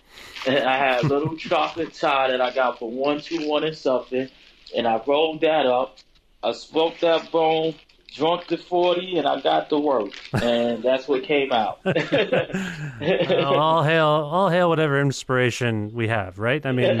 and 0.47 0.57
I 0.57 0.77
had 0.77 1.05
a 1.05 1.07
little 1.07 1.37
chocolate 1.37 1.93
tie 1.93 2.31
that 2.31 2.41
I 2.41 2.51
got 2.51 2.79
for 2.79 2.89
one, 2.89 3.21
two, 3.21 3.47
one, 3.47 3.63
and 3.63 3.77
something. 3.77 4.27
And 4.75 4.87
I 4.87 5.01
rolled 5.05 5.41
that 5.41 5.67
up. 5.67 5.97
I 6.41 6.53
smoked 6.53 7.01
that 7.01 7.31
bone, 7.31 7.75
drunk 8.13 8.47
to 8.47 8.57
40, 8.57 9.17
and 9.17 9.27
I 9.27 9.39
got 9.41 9.69
to 9.69 9.79
work. 9.79 10.11
And 10.41 10.83
that's 10.83 11.07
what 11.07 11.23
came 11.23 11.51
out. 11.51 11.79
all 11.85 13.83
hail, 13.83 14.05
all 14.07 14.49
hail, 14.49 14.69
whatever 14.69 14.99
inspiration 14.99 15.91
we 15.93 16.07
have, 16.07 16.39
right? 16.39 16.65
I 16.65 16.71
mean, 16.71 16.97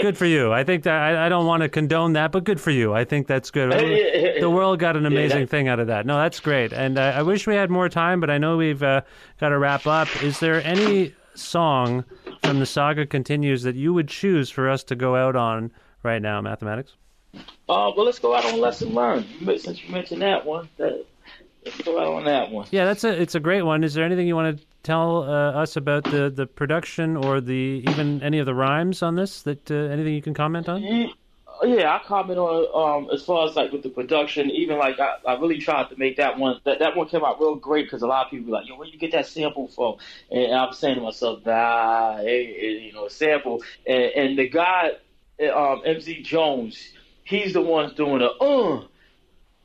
good 0.00 0.16
for 0.16 0.26
you. 0.26 0.52
I 0.52 0.64
think 0.64 0.84
that 0.84 0.94
I, 1.02 1.26
I 1.26 1.28
don't 1.28 1.46
want 1.46 1.62
to 1.62 1.68
condone 1.68 2.12
that, 2.14 2.32
but 2.32 2.44
good 2.44 2.60
for 2.60 2.70
you. 2.70 2.94
I 2.94 3.04
think 3.04 3.26
that's 3.26 3.50
good. 3.50 3.72
The 4.36 4.50
world 4.50 4.78
got 4.78 4.96
an 4.96 5.06
amazing 5.06 5.40
Yeah. 5.40 5.46
thing 5.46 5.68
out 5.68 5.80
of 5.80 5.86
that. 5.86 6.04
No, 6.04 6.18
that's 6.18 6.40
great. 6.40 6.72
And 6.72 6.98
uh, 6.98 7.14
I 7.16 7.22
wish 7.22 7.46
we 7.46 7.54
had 7.54 7.70
more 7.70 7.88
time, 7.88 8.20
but 8.20 8.28
I 8.28 8.36
know 8.36 8.58
we've 8.58 8.82
uh, 8.82 9.00
got 9.40 9.48
to 9.48 9.58
wrap 9.58 9.86
up. 9.86 10.08
Is 10.22 10.40
there 10.40 10.62
any 10.62 11.14
song 11.34 12.04
from 12.42 12.60
the 12.60 12.66
saga 12.66 13.06
continues 13.06 13.62
that 13.62 13.74
you 13.74 13.94
would 13.94 14.08
choose 14.08 14.50
for 14.50 14.68
us 14.68 14.84
to 14.84 14.94
go 14.94 15.16
out 15.16 15.36
on 15.36 15.72
right 16.02 16.20
now, 16.20 16.40
mathematics? 16.42 16.96
Uh, 17.68 17.90
well, 17.96 18.06
let's 18.06 18.18
go 18.18 18.34
out 18.34 18.44
on 18.44 18.60
lesson 18.60 18.94
learned. 18.94 19.26
Since 19.60 19.82
you 19.82 19.90
mentioned 19.90 20.22
that 20.22 20.46
one, 20.46 20.68
that, 20.76 21.04
let's 21.64 21.80
go 21.82 22.00
out 22.00 22.14
on 22.14 22.24
that 22.24 22.50
one. 22.50 22.66
Yeah, 22.70 22.84
that's 22.84 23.04
a 23.04 23.20
it's 23.20 23.34
a 23.34 23.40
great 23.40 23.62
one. 23.62 23.84
Is 23.84 23.94
there 23.94 24.04
anything 24.04 24.26
you 24.26 24.36
want 24.36 24.58
to 24.58 24.64
tell 24.82 25.24
uh, 25.24 25.52
us 25.52 25.76
about 25.76 26.04
the, 26.04 26.30
the 26.30 26.46
production 26.46 27.16
or 27.16 27.40
the 27.40 27.82
even 27.88 28.22
any 28.22 28.38
of 28.38 28.46
the 28.46 28.54
rhymes 28.54 29.02
on 29.02 29.16
this? 29.16 29.42
That 29.42 29.70
uh, 29.70 29.74
anything 29.74 30.14
you 30.14 30.22
can 30.22 30.34
comment 30.34 30.68
on? 30.68 31.12
Yeah, 31.64 31.94
I 31.94 32.06
comment 32.06 32.38
on 32.38 33.04
um 33.06 33.10
as 33.12 33.22
far 33.24 33.48
as 33.48 33.56
like 33.56 33.72
with 33.72 33.82
the 33.82 33.88
production, 33.88 34.50
even 34.50 34.78
like 34.78 35.00
I, 35.00 35.16
I 35.26 35.34
really 35.40 35.58
tried 35.58 35.88
to 35.88 35.96
make 35.96 36.16
that 36.18 36.38
one 36.38 36.60
that 36.64 36.80
that 36.80 36.96
one 36.96 37.08
came 37.08 37.24
out 37.24 37.40
real 37.40 37.54
great 37.54 37.86
because 37.86 38.02
a 38.02 38.06
lot 38.06 38.26
of 38.26 38.30
people 38.30 38.50
were 38.50 38.58
like, 38.58 38.68
yo, 38.68 38.76
where 38.76 38.86
you 38.86 38.98
get 38.98 39.12
that 39.12 39.26
sample 39.26 39.68
from? 39.68 39.96
And 40.30 40.54
I'm 40.54 40.72
saying 40.74 40.96
to 40.96 41.00
myself, 41.00 41.44
nah, 41.46 42.18
hey, 42.18 42.82
you 42.84 42.92
know, 42.92 43.08
sample. 43.08 43.62
And, 43.86 44.04
and 44.04 44.38
the 44.38 44.48
guy, 44.48 44.90
um, 45.40 45.82
MZ 45.86 46.22
Jones, 46.24 46.92
he's 47.26 47.52
the 47.52 47.60
one 47.62 47.94
doing 47.94 48.20
the 48.20 48.30
uh. 48.30 48.84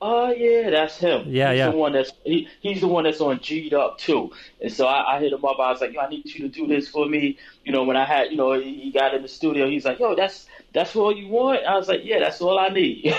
Oh 0.04 0.32
yeah, 0.32 0.72
that's 0.72 0.98
him. 0.98 1.26
Yeah, 1.28 1.52
he's 1.52 1.60
yeah. 1.60 1.70
The 1.70 1.78
one 1.78 1.94
that's 1.94 2.12
he, 2.24 2.48
he's 2.60 2.82
the 2.82 2.88
one 2.88 3.04
that's 3.04 3.22
on 3.22 3.38
G'd 3.40 3.76
up 3.76 4.00
too. 4.00 4.32
And 4.60 4.74
so 4.74 4.88
I, 4.88 5.16
I 5.16 5.20
hit 5.20 5.32
him 5.32 5.46
up. 5.46 5.60
I 5.60 5.70
was 5.70 5.80
like, 5.80 5.94
yo, 5.94 6.00
I 6.02 6.10
need 6.10 6.26
you 6.26 6.40
to 6.40 6.50
do 6.50 6.66
this 6.66 6.88
for 6.88 7.06
me. 7.06 7.38
You 7.64 7.72
know, 7.72 7.84
when 7.84 7.96
I 7.96 8.04
had, 8.06 8.32
you 8.32 8.38
know, 8.38 8.54
he 8.60 8.90
got 8.92 9.14
in 9.14 9.22
the 9.22 9.28
studio. 9.28 9.70
He's 9.70 9.86
like, 9.86 10.00
yo, 10.00 10.16
that's 10.16 10.48
that's 10.74 10.96
all 10.96 11.16
you 11.16 11.28
want. 11.28 11.64
I 11.68 11.76
was 11.78 11.88
like, 11.88 12.02
yeah, 12.04 12.18
that's 12.18 12.42
all 12.42 12.58
I 12.58 12.70
need. 12.70 13.02
he 13.04 13.12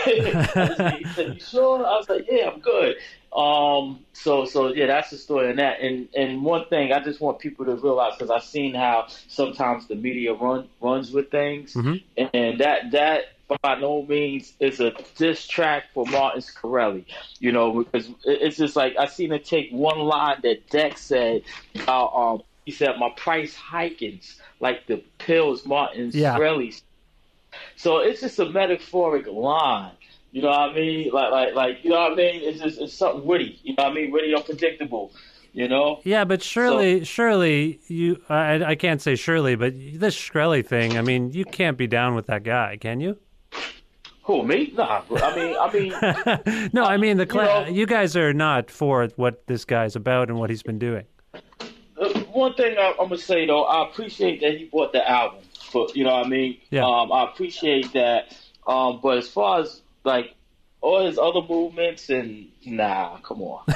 said, 1.14 1.34
you 1.34 1.40
sure? 1.40 1.86
I 1.86 1.96
was 1.98 2.08
like, 2.08 2.26
yeah, 2.28 2.50
I'm 2.50 2.58
good. 2.58 2.96
Um, 3.32 4.00
so 4.12 4.44
so 4.44 4.74
yeah, 4.74 4.86
that's 4.88 5.10
the 5.10 5.18
story 5.18 5.50
in 5.50 5.56
that. 5.56 5.80
And 5.80 6.08
and 6.16 6.42
one 6.42 6.64
thing 6.66 6.92
I 6.92 6.98
just 6.98 7.20
want 7.20 7.38
people 7.38 7.64
to 7.66 7.76
realize 7.76 8.14
because 8.18 8.30
I've 8.30 8.42
seen 8.42 8.74
how 8.74 9.06
sometimes 9.28 9.86
the 9.86 9.94
media 9.94 10.34
run 10.34 10.68
runs 10.80 11.12
with 11.12 11.30
things, 11.30 11.74
Mhm. 11.74 12.02
and 12.34 12.58
that 12.60 12.90
that 12.90 13.22
by 13.62 13.78
no 13.78 14.02
means 14.02 14.52
is 14.60 14.80
a 14.80 14.92
diss 15.16 15.46
track 15.46 15.84
for 15.92 16.06
Martin 16.06 16.40
Shkreli. 16.40 17.04
You 17.38 17.52
know, 17.52 17.82
because 17.82 18.08
it's 18.24 18.56
just 18.56 18.76
like 18.76 18.96
I 18.98 19.06
seen 19.06 19.32
it 19.32 19.44
take 19.44 19.70
one 19.70 19.98
line 19.98 20.38
that 20.42 20.68
Dex 20.70 21.00
said. 21.00 21.42
Uh, 21.86 22.06
um, 22.06 22.42
he 22.64 22.72
said, 22.72 22.98
"My 22.98 23.10
price 23.16 23.54
hikings 23.54 24.40
like 24.60 24.86
the 24.86 25.02
pills 25.18 25.66
Martin 25.66 26.10
Yeah. 26.12 26.36
Shkreli." 26.36 26.80
So 27.76 27.98
it's 27.98 28.20
just 28.20 28.38
a 28.38 28.48
metaphoric 28.48 29.26
line. 29.26 29.92
You 30.30 30.40
know 30.42 30.48
what 30.48 30.70
I 30.70 30.74
mean? 30.74 31.10
Like, 31.12 31.30
like, 31.30 31.54
like, 31.54 31.84
you 31.84 31.90
know 31.90 32.00
what 32.00 32.12
I 32.12 32.14
mean? 32.14 32.40
It's 32.42 32.60
just 32.60 32.80
it's 32.80 32.94
something 32.94 33.26
witty. 33.26 33.60
You 33.62 33.74
know 33.76 33.84
what 33.84 33.92
I 33.92 33.94
mean? 33.94 34.10
Witty, 34.10 34.34
unpredictable. 34.34 35.12
You 35.52 35.68
know? 35.68 36.00
Yeah, 36.04 36.24
but 36.24 36.42
surely, 36.42 37.04
surely 37.04 37.78
you. 37.86 38.22
I, 38.30 38.64
I 38.64 38.74
can't 38.74 39.02
say 39.02 39.16
surely, 39.16 39.54
but 39.54 39.74
this 39.76 40.16
Shkreli 40.16 40.64
thing. 40.64 40.96
I 40.96 41.02
mean, 41.02 41.32
you 41.32 41.44
can't 41.44 41.76
be 41.76 41.86
down 41.86 42.14
with 42.14 42.26
that 42.28 42.42
guy, 42.42 42.78
can 42.78 43.00
you? 43.00 43.18
Who 44.24 44.44
me? 44.44 44.72
Nah. 44.76 45.02
I 45.10 45.36
mean, 45.36 45.56
I 45.58 45.72
mean, 45.72 46.70
No, 46.72 46.84
I 46.84 46.96
mean 46.96 47.16
the. 47.16 47.26
Cla- 47.26 47.66
you 47.68 47.74
you, 47.80 47.86
guys 47.86 48.16
are 48.16 48.32
not 48.32 48.70
for 48.70 49.08
what 49.16 49.46
this 49.48 49.64
guy's 49.64 49.96
about 49.96 50.28
and 50.28 50.38
what 50.38 50.48
he's 50.50 50.62
been 50.62 50.78
doing. 50.78 51.04
Uh, 51.34 52.08
one 52.32 52.54
thing 52.54 52.76
I, 52.78 52.90
I'm 53.00 53.08
gonna 53.08 53.18
say 53.18 53.46
though, 53.46 53.64
I 53.64 53.88
appreciate 53.88 54.40
that 54.40 54.56
he 54.56 54.64
bought 54.66 54.92
the 54.92 55.08
album. 55.08 55.40
But 55.72 55.96
you 55.96 56.04
know 56.04 56.14
what 56.14 56.26
I 56.26 56.28
mean? 56.28 56.58
Yeah. 56.70 56.84
Um, 56.86 57.10
I 57.12 57.24
appreciate 57.24 57.92
that. 57.94 58.36
Um, 58.66 59.00
but 59.02 59.18
as 59.18 59.28
far 59.28 59.60
as 59.60 59.82
like 60.04 60.34
all 60.82 61.04
his 61.06 61.18
other 61.18 61.40
movements 61.48 62.10
and 62.10 62.46
nah, 62.64 63.16
come 63.18 63.42
on. 63.42 63.64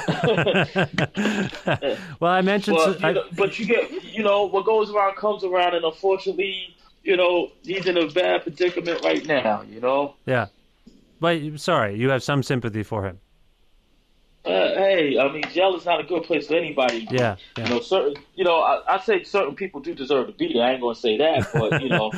well, 2.19 2.31
I 2.31 2.41
mentioned. 2.41 2.77
But, 2.77 3.03
I- 3.03 3.09
you 3.09 3.15
know, 3.15 3.23
but 3.35 3.59
you 3.59 3.65
get, 3.65 4.03
you 4.03 4.23
know, 4.23 4.45
what 4.45 4.65
goes 4.65 4.91
around 4.91 5.15
comes 5.15 5.43
around, 5.43 5.75
and 5.75 5.85
unfortunately, 5.85 6.75
you 7.07 7.15
know, 7.15 7.51
he's 7.63 7.87
in 7.87 7.97
a 7.97 8.07
bad 8.09 8.43
predicament 8.43 9.03
right 9.03 9.25
now. 9.25 9.63
You 9.63 9.79
know, 9.79 10.15
yeah, 10.25 10.47
but 11.21 11.39
sorry, 11.59 11.97
you 11.97 12.09
have 12.09 12.21
some 12.21 12.43
sympathy 12.43 12.83
for 12.83 13.05
him. 13.05 13.19
uh, 14.45 14.49
hey, 14.75 15.17
I 15.17 15.31
mean, 15.31 15.43
jail 15.53 15.75
is 15.75 15.85
not 15.85 15.99
a 16.01 16.03
good 16.03 16.23
place 16.23 16.47
for 16.47 16.55
anybody. 16.55 17.07
Yeah, 17.09 17.37
yeah. 17.57 17.63
You 17.63 17.69
know, 17.69 17.79
certain, 17.79 18.21
you 18.35 18.43
know, 18.43 18.57
I, 18.61 18.95
I 18.95 18.99
say 18.99 19.23
certain 19.23 19.55
people 19.55 19.79
do 19.79 19.95
deserve 19.95 20.27
to 20.27 20.33
be 20.33 20.51
there. 20.53 20.63
I 20.63 20.73
ain't 20.73 20.81
gonna 20.81 20.95
say 20.95 21.17
that, 21.17 21.49
but 21.53 21.81
you 21.81 21.89
know, 21.89 22.11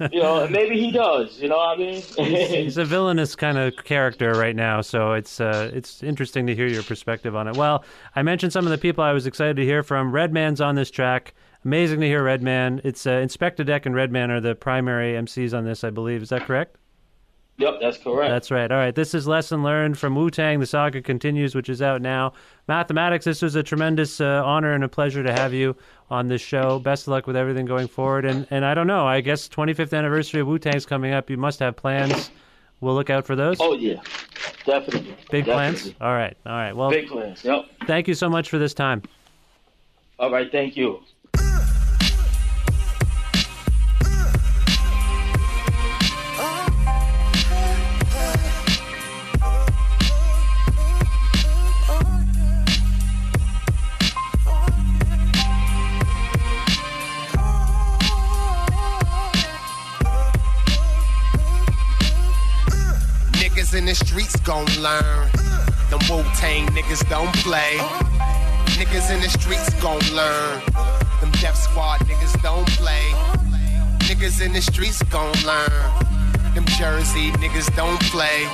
you 0.12 0.22
know, 0.22 0.46
maybe 0.48 0.78
he 0.80 0.92
does. 0.92 1.40
You 1.40 1.48
know 1.48 1.56
what 1.56 1.76
I 1.76 1.80
mean? 1.80 2.02
He's 2.64 2.78
a 2.78 2.84
villainous 2.84 3.34
kind 3.34 3.58
of 3.58 3.74
character 3.84 4.32
right 4.32 4.56
now, 4.56 4.82
so 4.82 5.12
it's 5.14 5.40
uh, 5.40 5.70
it's 5.74 6.02
interesting 6.02 6.46
to 6.46 6.54
hear 6.54 6.68
your 6.68 6.84
perspective 6.84 7.34
on 7.34 7.48
it. 7.48 7.56
Well, 7.56 7.84
I 8.14 8.22
mentioned 8.22 8.52
some 8.52 8.66
of 8.66 8.70
the 8.70 8.78
people 8.78 9.02
I 9.02 9.12
was 9.12 9.26
excited 9.26 9.56
to 9.56 9.64
hear 9.64 9.82
from. 9.82 10.12
Redman's 10.12 10.60
on 10.60 10.76
this 10.76 10.90
track. 10.92 11.34
Amazing 11.66 11.98
to 11.98 12.06
hear 12.06 12.22
Redman. 12.22 12.80
It's 12.84 13.08
uh, 13.08 13.14
Inspectah 13.14 13.66
Deck 13.66 13.86
and 13.86 13.94
Redman 13.96 14.30
are 14.30 14.40
the 14.40 14.54
primary 14.54 15.14
MCs 15.14 15.52
on 15.52 15.64
this, 15.64 15.82
I 15.82 15.90
believe. 15.90 16.22
Is 16.22 16.28
that 16.28 16.46
correct? 16.46 16.76
yep, 17.56 17.78
that's 17.80 17.98
correct. 17.98 18.30
That's 18.30 18.52
right. 18.52 18.70
All 18.70 18.78
right. 18.78 18.94
This 18.94 19.14
is 19.14 19.26
Lesson 19.26 19.64
Learned 19.64 19.98
from 19.98 20.14
Wu 20.14 20.30
Tang. 20.30 20.60
The 20.60 20.66
saga 20.66 21.02
continues, 21.02 21.56
which 21.56 21.68
is 21.68 21.82
out 21.82 22.00
now. 22.02 22.34
Mathematics, 22.68 23.24
this 23.24 23.42
was 23.42 23.56
a 23.56 23.64
tremendous 23.64 24.20
uh, 24.20 24.44
honor 24.44 24.74
and 24.74 24.84
a 24.84 24.88
pleasure 24.88 25.24
to 25.24 25.32
have 25.32 25.52
you 25.52 25.74
on 26.08 26.28
this 26.28 26.40
show. 26.40 26.78
Best 26.78 27.08
of 27.08 27.08
luck 27.08 27.26
with 27.26 27.34
everything 27.34 27.66
going 27.66 27.88
forward. 27.88 28.26
And, 28.26 28.46
and 28.52 28.64
I 28.64 28.74
don't 28.74 28.86
know, 28.86 29.04
I 29.04 29.20
guess 29.20 29.48
25th 29.48 29.92
anniversary 29.92 30.42
of 30.42 30.46
Wu 30.46 30.60
Tang's 30.60 30.86
coming 30.86 31.14
up. 31.14 31.28
You 31.28 31.36
must 31.36 31.58
have 31.58 31.74
plans. 31.74 32.30
We'll 32.80 32.94
look 32.94 33.10
out 33.10 33.26
for 33.26 33.34
those. 33.34 33.56
oh 33.58 33.74
yeah, 33.74 34.00
definitely. 34.64 35.16
Big 35.32 35.46
plans? 35.46 35.92
All 36.00 36.12
right. 36.12 36.36
All 36.46 36.52
right. 36.52 36.76
Well, 36.76 36.90
Big 36.90 37.08
plans. 37.08 37.42
Yep. 37.42 37.64
thank 37.88 38.06
you 38.06 38.14
so 38.14 38.28
much 38.28 38.50
for 38.50 38.58
this 38.58 38.72
time. 38.72 39.02
All 40.20 40.30
right. 40.30 40.52
Thank 40.52 40.76
you. 40.76 41.00
Gon' 64.56 64.82
learn. 64.82 65.28
Them 65.90 66.00
Wu 66.08 66.22
Tang 66.34 66.66
niggas 66.68 67.06
don't 67.10 67.34
play. 67.44 67.76
Niggas 68.78 69.10
in 69.12 69.20
the 69.20 69.28
streets 69.28 69.68
gon' 69.82 70.00
learn. 70.14 70.62
Them 71.20 71.30
Def 71.40 71.56
Squad 71.56 72.00
niggas 72.08 72.40
don't 72.42 72.66
play. 72.80 73.06
Niggas 74.08 74.40
in 74.40 74.52
the 74.54 74.62
streets 74.62 75.02
gon' 75.14 75.34
learn. 75.44 75.82
Them 76.54 76.64
Jersey 76.78 77.32
niggas 77.42 77.68
don't 77.76 78.00
play. 78.14 78.48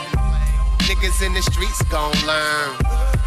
Niggas 0.89 1.25
in 1.25 1.35
the 1.35 1.43
streets 1.43 1.83
gon' 1.85 2.19
learn. 2.27 2.71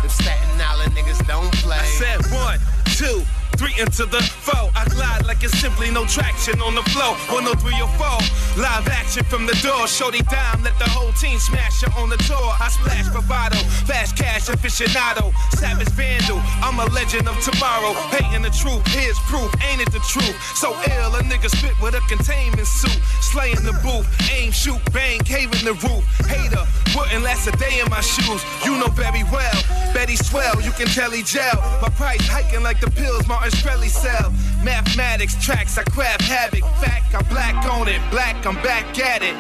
Them 0.02 0.10
Staten 0.10 0.60
Island 0.60 0.92
niggas 0.98 1.26
don't 1.28 1.54
play. 1.64 1.80
I 1.80 1.86
said 1.86 2.20
one, 2.34 2.60
two, 3.00 3.24
three 3.58 3.76
into 3.80 4.06
the 4.06 4.22
four. 4.22 4.70
I 4.76 4.86
glide 4.90 5.26
like 5.26 5.44
it's 5.44 5.58
simply 5.60 5.90
no 5.92 6.06
traction 6.06 6.62
on 6.62 6.76
the 6.76 6.84
flow. 6.92 7.16
One, 7.34 7.48
oh, 7.48 7.56
three, 7.56 7.80
or 7.82 7.92
four. 8.00 8.20
Live 8.60 8.88
action 8.88 9.24
from 9.26 9.46
the 9.46 9.56
door. 9.64 9.88
Shorty 9.88 10.22
dime, 10.30 10.64
let 10.64 10.78
the 10.80 10.90
whole 10.90 11.12
team 11.14 11.40
smash 11.40 11.82
her 11.82 11.92
on 12.00 12.10
the 12.10 12.18
tour. 12.28 12.52
I 12.60 12.70
splash 12.70 13.08
bravado, 13.10 13.58
fast 13.88 14.18
cash 14.18 14.48
aficionado, 14.48 15.34
savage 15.58 15.90
vandal. 15.96 16.40
I'm 16.64 16.80
a 16.80 16.86
legend 16.94 17.28
of 17.28 17.38
tomorrow. 17.44 17.94
Hating 18.12 18.44
the 18.44 18.52
truth, 18.52 18.86
here's 18.88 19.20
proof, 19.28 19.50
ain't 19.64 19.82
it 19.82 19.92
the 19.92 20.04
truth? 20.08 20.36
So 20.56 20.72
ill, 20.72 21.16
a 21.16 21.22
nigga 21.24 21.50
spit 21.50 21.76
with 21.82 21.96
a 21.96 22.04
containment 22.08 22.68
suit. 22.68 23.00
Slaying 23.22 23.64
the 23.64 23.74
booth, 23.84 24.08
aim, 24.32 24.52
shoot, 24.52 24.80
bang, 24.94 25.20
caving 25.20 25.66
the 25.66 25.74
roof. 25.86 26.04
Hater, 26.28 26.64
wouldn't 26.96 27.24
last 27.24 27.48
a 27.48 27.52
day 27.58 27.80
in 27.80 27.90
my 27.90 28.02
shoes. 28.02 28.44
You 28.64 28.78
know 28.80 28.88
very 28.88 29.24
well. 29.32 29.60
Betty 29.94 30.16
swell, 30.16 30.62
you 30.62 30.72
can 30.72 30.88
tell 30.88 31.12
he 31.12 31.24
gel. 31.24 31.58
My 31.82 31.90
price 31.90 32.26
hiking 32.28 32.64
like 32.64 32.80
the 32.80 32.90
pills 32.92 33.28
Martin 33.28 33.45
Sell. 33.52 34.32
Mathematics 34.64 35.36
tracks, 35.44 35.78
I 35.78 35.84
craft 35.84 36.24
havoc. 36.24 36.64
Fact, 36.82 37.14
I'm 37.14 37.26
black 37.30 37.56
on 37.70 37.88
it. 37.88 38.02
Black, 38.10 38.44
I'm 38.46 38.56
back 38.56 38.98
at 38.98 39.22
it. 39.22 39.36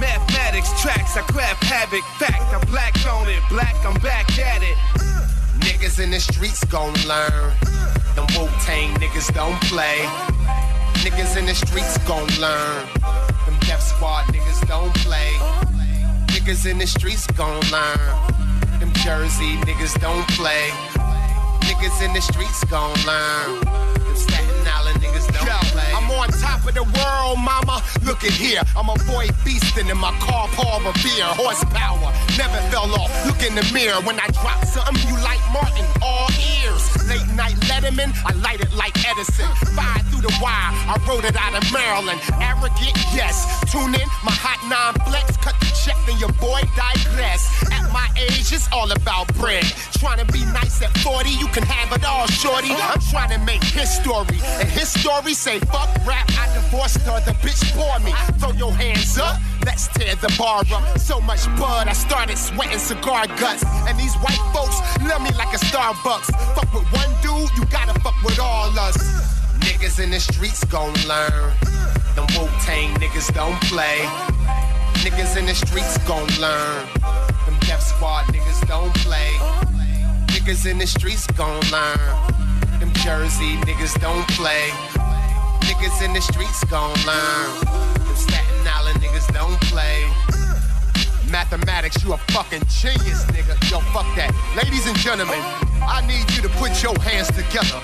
Mathematics 0.00 0.70
tracks, 0.82 1.16
I 1.16 1.22
craft 1.22 1.62
havoc. 1.62 2.02
Fact, 2.18 2.52
I'm 2.52 2.66
black 2.68 2.94
on 3.06 3.28
it. 3.28 3.40
Black, 3.48 3.76
I'm 3.86 3.94
back 4.00 4.38
at 4.38 4.62
it. 4.62 4.76
Niggas 5.60 6.02
in 6.02 6.10
the 6.10 6.18
streets 6.18 6.64
gon' 6.64 6.94
learn. 7.06 7.52
Them 8.16 8.26
Wu 8.36 8.48
Tang 8.66 8.92
niggas 8.98 9.32
don't 9.32 9.60
play. 9.62 9.98
Niggas 11.04 11.36
in 11.36 11.46
the 11.46 11.54
streets 11.54 11.96
gon' 11.98 12.26
learn. 12.40 12.86
Them 13.46 13.56
Def 13.60 13.80
Squad 13.80 14.26
niggas 14.34 14.66
don't 14.66 14.94
play. 14.96 15.30
Niggas 16.26 16.68
in 16.68 16.78
the 16.78 16.86
streets 16.86 17.26
gon' 17.28 17.62
learn. 17.70 18.80
Them 18.80 18.92
Jersey 18.94 19.56
niggas 19.62 20.00
don't 20.00 20.26
play. 20.30 20.70
Niggas 21.64 22.04
in 22.04 22.12
the 22.12 22.20
streets 22.20 22.62
gon' 22.64 22.92
learn. 23.08 23.64
Them 23.64 24.16
Staten 24.16 24.68
Island 24.68 25.00
niggas 25.00 25.26
don't 25.32 25.46
Yo, 25.48 25.56
play. 25.72 25.92
I'm 25.96 26.10
on 26.10 26.28
top 26.28 26.60
of 26.68 26.74
the 26.74 26.84
world, 26.84 27.38
mama. 27.40 27.82
Look 28.04 28.22
at 28.24 28.32
here. 28.32 28.60
I'm 28.76 28.88
a 28.88 28.96
boy 29.08 29.28
beastin' 29.44 29.90
in 29.90 29.96
my 29.96 30.12
car, 30.20 30.48
Paul 30.52 30.80
Revere. 30.80 31.32
Horsepower, 31.40 32.12
never 32.36 32.60
fell 32.68 32.92
off. 32.94 33.08
Look 33.26 33.40
in 33.42 33.54
the 33.54 33.64
mirror 33.72 34.00
when 34.02 34.20
I 34.20 34.28
drop 34.36 34.64
something 34.64 35.08
you 35.08 35.16
like 35.24 35.40
Martin. 35.52 35.86
All 36.02 36.28
ears. 36.60 36.84
Late 37.08 37.28
night 37.36 37.56
Letterman, 37.68 38.12
I 38.24 38.32
light 38.40 38.60
it 38.60 38.72
like 38.74 38.96
Edison. 39.08 39.48
Fire 39.76 40.00
through 40.08 40.22
the 40.22 40.32
wire, 40.40 40.72
I 40.88 40.96
wrote 41.08 41.24
it 41.24 41.36
out 41.36 41.54
of 41.56 41.64
Maryland. 41.72 42.20
Arrogant, 42.40 42.96
yes. 43.12 43.44
Tune 43.72 43.94
in, 43.94 44.08
my 44.24 44.32
hot 44.32 44.60
nine 44.68 44.96
flex. 45.08 45.36
Cut 45.36 45.56
the 45.60 45.63
check, 45.84 45.96
then 46.06 46.18
your 46.18 46.32
boy 46.40 46.60
digress. 46.76 47.44
At 47.70 47.92
my 47.92 48.08
age, 48.16 48.52
it's 48.52 48.68
all 48.72 48.90
about 48.90 49.28
bread. 49.34 49.64
Trying 50.00 50.24
to 50.24 50.32
be 50.32 50.40
nice 50.56 50.80
at 50.82 50.96
40, 50.98 51.28
you 51.28 51.46
can 51.48 51.62
have 51.64 51.92
it 51.92 52.04
all, 52.04 52.26
shorty. 52.26 52.72
I'm 52.72 53.00
trying 53.12 53.30
to 53.30 53.38
make 53.44 53.62
history. 53.62 54.40
And 54.60 54.68
his 54.68 54.88
story 54.88 55.34
say, 55.34 55.58
fuck 55.60 55.90
rap, 56.06 56.26
I 56.40 56.48
divorced 56.54 57.02
her, 57.04 57.20
the 57.20 57.32
bitch 57.44 57.62
bore 57.76 57.98
me. 58.00 58.12
Throw 58.40 58.52
your 58.52 58.72
hands 58.72 59.18
up, 59.18 59.36
let's 59.66 59.88
tear 59.88 60.14
the 60.16 60.34
bar 60.38 60.64
up. 60.72 60.98
So 60.98 61.20
much 61.20 61.44
blood, 61.56 61.88
I 61.88 61.92
started 61.92 62.38
sweating 62.38 62.78
cigar 62.78 63.26
guts. 63.36 63.64
And 63.86 63.98
these 63.98 64.14
white 64.16 64.40
folks 64.54 64.80
love 65.04 65.20
me 65.20 65.30
like 65.36 65.52
a 65.52 65.60
Starbucks. 65.68 66.32
Fuck 66.56 66.72
with 66.72 66.88
one 66.92 67.12
dude, 67.20 67.50
you 67.58 67.64
gotta 67.66 67.98
fuck 68.00 68.16
with 68.24 68.40
all 68.40 68.72
us. 68.78 68.96
Niggas 69.60 70.02
in 70.02 70.10
the 70.10 70.20
streets 70.20 70.64
gon' 70.64 70.94
learn. 71.06 71.52
Them 72.14 72.26
Wu 72.36 72.46
Tang 72.64 72.94
niggas 73.00 73.34
don't 73.34 73.60
play. 73.62 74.33
Niggas 75.04 75.36
in 75.36 75.44
the 75.44 75.54
streets 75.54 75.98
gon' 76.08 76.26
learn. 76.40 76.88
Them 77.44 77.58
Def 77.60 77.82
Squad 77.82 78.24
niggas 78.32 78.66
don't 78.66 78.94
play. 79.04 79.32
Niggas 80.32 80.64
in 80.64 80.78
the 80.78 80.86
streets 80.86 81.26
gon' 81.36 81.60
learn. 81.70 82.32
Them 82.80 82.90
Jersey 83.04 83.56
niggas 83.68 84.00
don't 84.00 84.26
play. 84.28 84.70
Niggas 85.68 86.02
in 86.02 86.14
the 86.14 86.22
streets 86.22 86.64
gon' 86.64 86.96
learn. 87.04 87.50
Them 88.00 88.16
Staten 88.16 88.66
Island 88.66 88.98
niggas 89.02 89.30
don't 89.34 89.60
play. 89.68 90.08
Mathematics, 91.30 92.02
you 92.02 92.14
a 92.14 92.16
fucking 92.32 92.62
genius, 92.80 93.26
nigga. 93.26 93.60
Yo, 93.70 93.80
fuck 93.92 94.08
that. 94.16 94.32
Ladies 94.56 94.86
and 94.86 94.96
gentlemen, 94.96 95.38
I 95.84 96.00
need 96.08 96.24
you 96.34 96.40
to 96.40 96.48
put 96.56 96.82
your 96.82 96.98
hands 97.00 97.28
together 97.28 97.76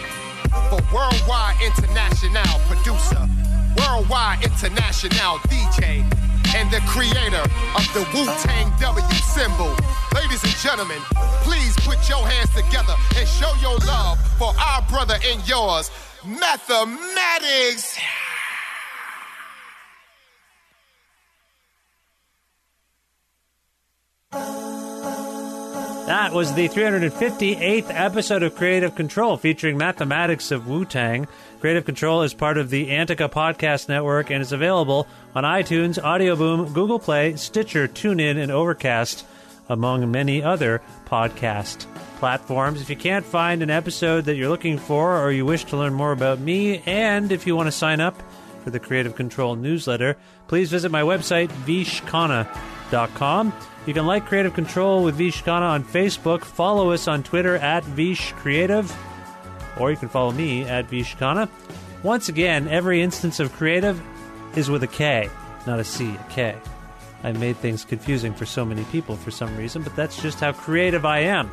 for 0.73 0.81
Worldwide 0.89 1.61
International 1.61 2.59
producer, 2.65 3.29
Worldwide 3.77 4.43
International 4.43 5.37
DJ, 5.53 6.09
and 6.57 6.71
the 6.71 6.81
creator 6.87 7.43
of 7.77 7.85
the 7.95 8.07
Wu 8.15 8.27
Tang 8.41 8.73
W 8.81 9.15
symbol. 9.15 9.75
Ladies 10.15 10.43
and 10.43 10.57
gentlemen, 10.57 10.99
please 11.43 11.75
put 11.87 12.09
your 12.09 12.27
hands 12.27 12.51
together 12.55 12.95
and 13.17 13.29
show 13.29 13.53
your 13.61 13.77
love 13.87 14.19
for 14.39 14.53
our 14.59 14.83
brother 14.89 15.17
and 15.25 15.47
yours, 15.49 15.91
Mathematics. 16.25 17.99
That 26.11 26.33
was 26.33 26.53
the 26.55 26.69
358th 26.69 27.87
episode 27.89 28.43
of 28.43 28.57
Creative 28.57 28.93
Control 28.97 29.37
featuring 29.37 29.79
mathematics 29.79 30.51
of 30.51 30.67
Wu 30.67 30.85
Tang. 30.85 31.29
Creative 31.61 31.85
Control 31.85 32.23
is 32.23 32.33
part 32.33 32.57
of 32.57 32.71
the 32.71 32.91
Antica 32.91 33.29
Podcast 33.29 33.89
Network 33.89 34.31
and 34.31 34.41
is 34.41 34.53
available 34.53 35.07
on 35.35 35.45
iTunes, 35.45 36.03
Audio 36.03 36.35
Boom, 36.35 36.73
Google 36.73 36.99
Play, 36.99 37.37
Stitcher, 37.37 37.87
TuneIn, 37.87 38.43
and 38.43 38.51
Overcast, 38.51 39.27
among 39.69 40.11
many 40.11 40.43
other 40.43 40.81
podcast 41.05 41.85
platforms. 42.17 42.81
If 42.81 42.89
you 42.89 42.97
can't 42.97 43.27
find 43.27 43.63
an 43.63 43.69
episode 43.69 44.25
that 44.25 44.37
you're 44.37 44.49
looking 44.49 44.79
for, 44.79 45.23
or 45.23 45.31
you 45.33 45.45
wish 45.45 45.65
to 45.67 45.77
learn 45.77 45.93
more 45.93 46.13
about 46.13 46.41
me, 46.41 46.83
and 46.87 47.31
if 47.31 47.47
you 47.47 47.55
want 47.55 47.67
to 47.67 47.73
sign 47.73 48.01
up 48.01 48.21
for 48.65 48.71
the 48.71 48.81
Creative 48.81 49.15
Control 49.15 49.55
newsletter, 49.55 50.17
please 50.49 50.71
visit 50.71 50.91
my 50.91 51.03
website, 51.03 51.49
vishkhanna.com. 51.67 53.53
You 53.87 53.95
can 53.95 54.07
like 54.07 54.27
Creative 54.27 54.55
Control 54.55 55.05
with 55.05 55.17
Vish 55.17 55.43
Khanna 55.43 55.63
on 55.63 55.85
Facebook, 55.85 56.43
follow 56.43 56.91
us 56.93 57.07
on 57.07 57.23
Twitter 57.23 57.57
at 57.57 57.85
Vish 57.85 58.33
Creative, 58.33 58.91
or 59.79 59.91
you 59.91 59.97
can 59.97 60.09
follow 60.09 60.33
me 60.33 60.65
at 60.65 60.89
VishKhanna. 60.89 61.49
Once 62.03 62.29
again, 62.29 62.69
every 62.69 63.03
instance 63.03 63.41
of 63.41 63.53
creative 63.53 64.01
is 64.57 64.71
with 64.71 64.83
a 64.83 64.87
K, 64.87 65.29
not 65.67 65.79
a 65.79 65.85
C, 65.85 66.15
a 66.15 66.27
K. 66.31 66.57
I 67.23 67.33
made 67.33 67.57
things 67.57 67.85
confusing 67.85 68.33
for 68.33 68.47
so 68.47 68.65
many 68.65 68.85
people 68.85 69.17
for 69.17 69.31
some 69.31 69.55
reason, 69.57 69.83
but 69.83 69.95
that's 69.95 70.21
just 70.21 70.41
how 70.41 70.53
creative 70.53 71.05
I 71.05 71.21
am. 71.21 71.51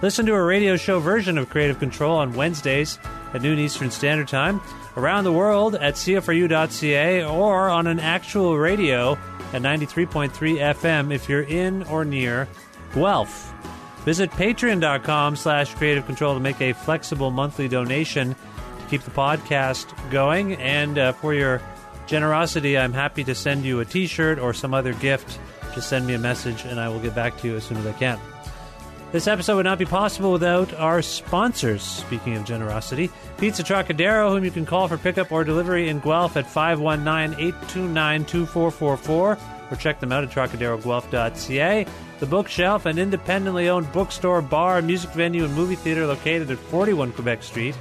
Listen 0.00 0.26
to 0.26 0.34
a 0.34 0.42
radio 0.42 0.76
show 0.76 0.98
version 0.98 1.38
of 1.38 1.50
Creative 1.50 1.78
Control 1.78 2.16
on 2.16 2.32
Wednesdays 2.32 2.98
at 3.34 3.42
noon 3.42 3.58
Eastern 3.58 3.90
Standard 3.90 4.28
Time, 4.28 4.60
around 4.96 5.24
the 5.24 5.32
world 5.32 5.74
at 5.74 5.94
CFRU.ca, 5.94 7.24
or 7.24 7.68
on 7.68 7.86
an 7.86 8.00
actual 8.00 8.58
radio 8.58 9.12
at 9.52 9.62
93.3 9.62 10.30
FM 10.32 11.14
if 11.14 11.28
you're 11.28 11.42
in 11.42 11.82
or 11.84 12.04
near 12.04 12.48
Guelph. 12.94 13.52
Visit 14.04 14.30
patreon.com 14.32 15.36
slash 15.36 15.74
creative 15.74 16.06
control 16.06 16.34
to 16.34 16.40
make 16.40 16.60
a 16.60 16.72
flexible 16.72 17.30
monthly 17.30 17.68
donation 17.68 18.34
to 18.34 18.86
keep 18.88 19.02
the 19.02 19.12
podcast 19.12 19.94
going. 20.10 20.54
And 20.54 20.98
uh, 20.98 21.12
for 21.12 21.34
your 21.34 21.62
generosity, 22.06 22.76
I'm 22.76 22.92
happy 22.92 23.22
to 23.24 23.34
send 23.34 23.64
you 23.64 23.80
a 23.80 23.84
t 23.84 24.06
shirt 24.06 24.38
or 24.38 24.52
some 24.52 24.74
other 24.74 24.92
gift. 24.94 25.38
Just 25.74 25.88
send 25.88 26.06
me 26.06 26.14
a 26.14 26.18
message 26.18 26.64
and 26.64 26.80
I 26.80 26.88
will 26.88 27.00
get 27.00 27.14
back 27.14 27.38
to 27.38 27.48
you 27.48 27.56
as 27.56 27.64
soon 27.64 27.78
as 27.78 27.86
I 27.86 27.92
can. 27.92 28.18
This 29.12 29.26
episode 29.26 29.56
would 29.56 29.66
not 29.66 29.78
be 29.78 29.84
possible 29.84 30.32
without 30.32 30.72
our 30.74 31.02
sponsors. 31.02 31.82
Speaking 31.82 32.34
of 32.34 32.46
generosity, 32.46 33.10
Pizza 33.36 33.62
Trocadero, 33.62 34.30
whom 34.30 34.42
you 34.42 34.50
can 34.50 34.64
call 34.64 34.88
for 34.88 34.96
pickup 34.96 35.30
or 35.30 35.44
delivery 35.44 35.90
in 35.90 36.00
Guelph 36.00 36.36
at 36.38 36.46
519 36.46 37.38
829 37.38 38.24
2444, 38.24 39.38
or 39.70 39.76
check 39.76 40.00
them 40.00 40.12
out 40.12 40.24
at 40.24 40.30
trocaderoguelph.ca. 40.30 41.86
The 42.22 42.28
Bookshelf, 42.28 42.86
an 42.86 43.00
independently 43.00 43.68
owned 43.68 43.90
bookstore, 43.92 44.42
bar, 44.42 44.80
music 44.80 45.10
venue, 45.10 45.44
and 45.44 45.52
movie 45.54 45.74
theater 45.74 46.06
located 46.06 46.52
at 46.52 46.58
41 46.58 47.10
Quebec 47.14 47.42
Street 47.42 47.74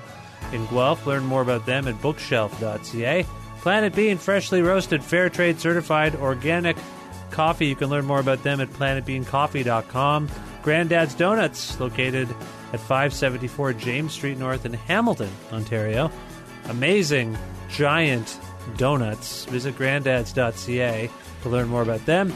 in 0.52 0.66
Guelph. 0.66 1.06
Learn 1.06 1.24
more 1.26 1.44
about 1.44 1.68
them 1.68 1.88
at 1.88 2.02
bookshelf.ca. 2.02 3.24
Planet 3.60 3.94
Bean, 3.94 4.18
freshly 4.18 4.64
roasted, 4.64 5.04
fair 5.04 5.30
trade 5.30 5.60
certified, 5.60 6.16
organic 6.16 6.76
coffee. 7.30 7.68
You 7.68 7.76
can 7.76 7.92
learn 7.92 8.06
more 8.06 8.20
about 8.20 8.42
them 8.42 8.60
at 8.60 8.70
planetbeancoffee.com. 8.70 10.28
Granddad's 10.64 11.14
Donuts, 11.14 11.80
located 11.80 12.28
at 12.74 12.80
574 12.80 13.74
James 13.74 14.12
Street 14.12 14.40
North 14.40 14.66
in 14.66 14.74
Hamilton, 14.74 15.30
Ontario. 15.52 16.12
Amazing, 16.66 17.38
giant 17.70 18.40
donuts. 18.76 19.46
Visit 19.46 19.76
granddads.ca 19.78 21.12
to 21.44 21.50
learn 21.50 21.68
more 21.68 21.84
about 21.84 22.04
them. 22.08 22.34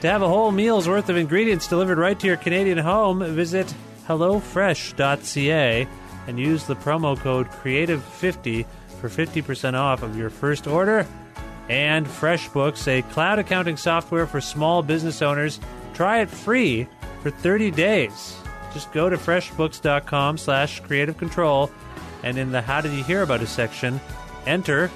To 0.00 0.08
have 0.08 0.22
a 0.22 0.28
whole 0.28 0.50
meal's 0.50 0.88
worth 0.88 1.10
of 1.10 1.16
ingredients 1.16 1.68
delivered 1.68 1.98
right 1.98 2.18
to 2.18 2.26
your 2.26 2.38
Canadian 2.38 2.78
home, 2.78 3.22
visit 3.34 3.72
hellofresh.ca 4.08 5.86
and 6.26 6.38
use 6.38 6.64
the 6.64 6.76
promo 6.76 7.18
code 7.18 7.48
CREATIVE50 7.48 8.64
for 9.00 9.08
50% 9.08 9.74
off 9.74 10.02
of 10.02 10.16
your 10.16 10.30
first 10.30 10.66
order. 10.66 11.06
And 11.68 12.06
FreshBooks, 12.06 12.88
a 12.88 13.02
cloud 13.12 13.38
accounting 13.38 13.76
software 13.76 14.26
for 14.26 14.40
small 14.40 14.82
business 14.82 15.20
owners. 15.22 15.60
Try 15.92 16.20
it 16.20 16.30
free 16.30 16.88
for 17.22 17.30
30 17.30 17.70
days. 17.70 18.36
Just 18.72 18.92
go 18.92 19.10
to 19.10 19.16
freshbooks.com 19.16 20.38
slash 20.38 20.80
creative 20.80 21.18
control 21.18 21.70
and 22.22 22.38
in 22.38 22.52
the 22.52 22.62
How 22.62 22.80
Did 22.80 22.92
You 22.92 23.04
Hear 23.04 23.22
About 23.22 23.40
Us 23.40 23.50
section, 23.50 24.00
enter 24.46 24.90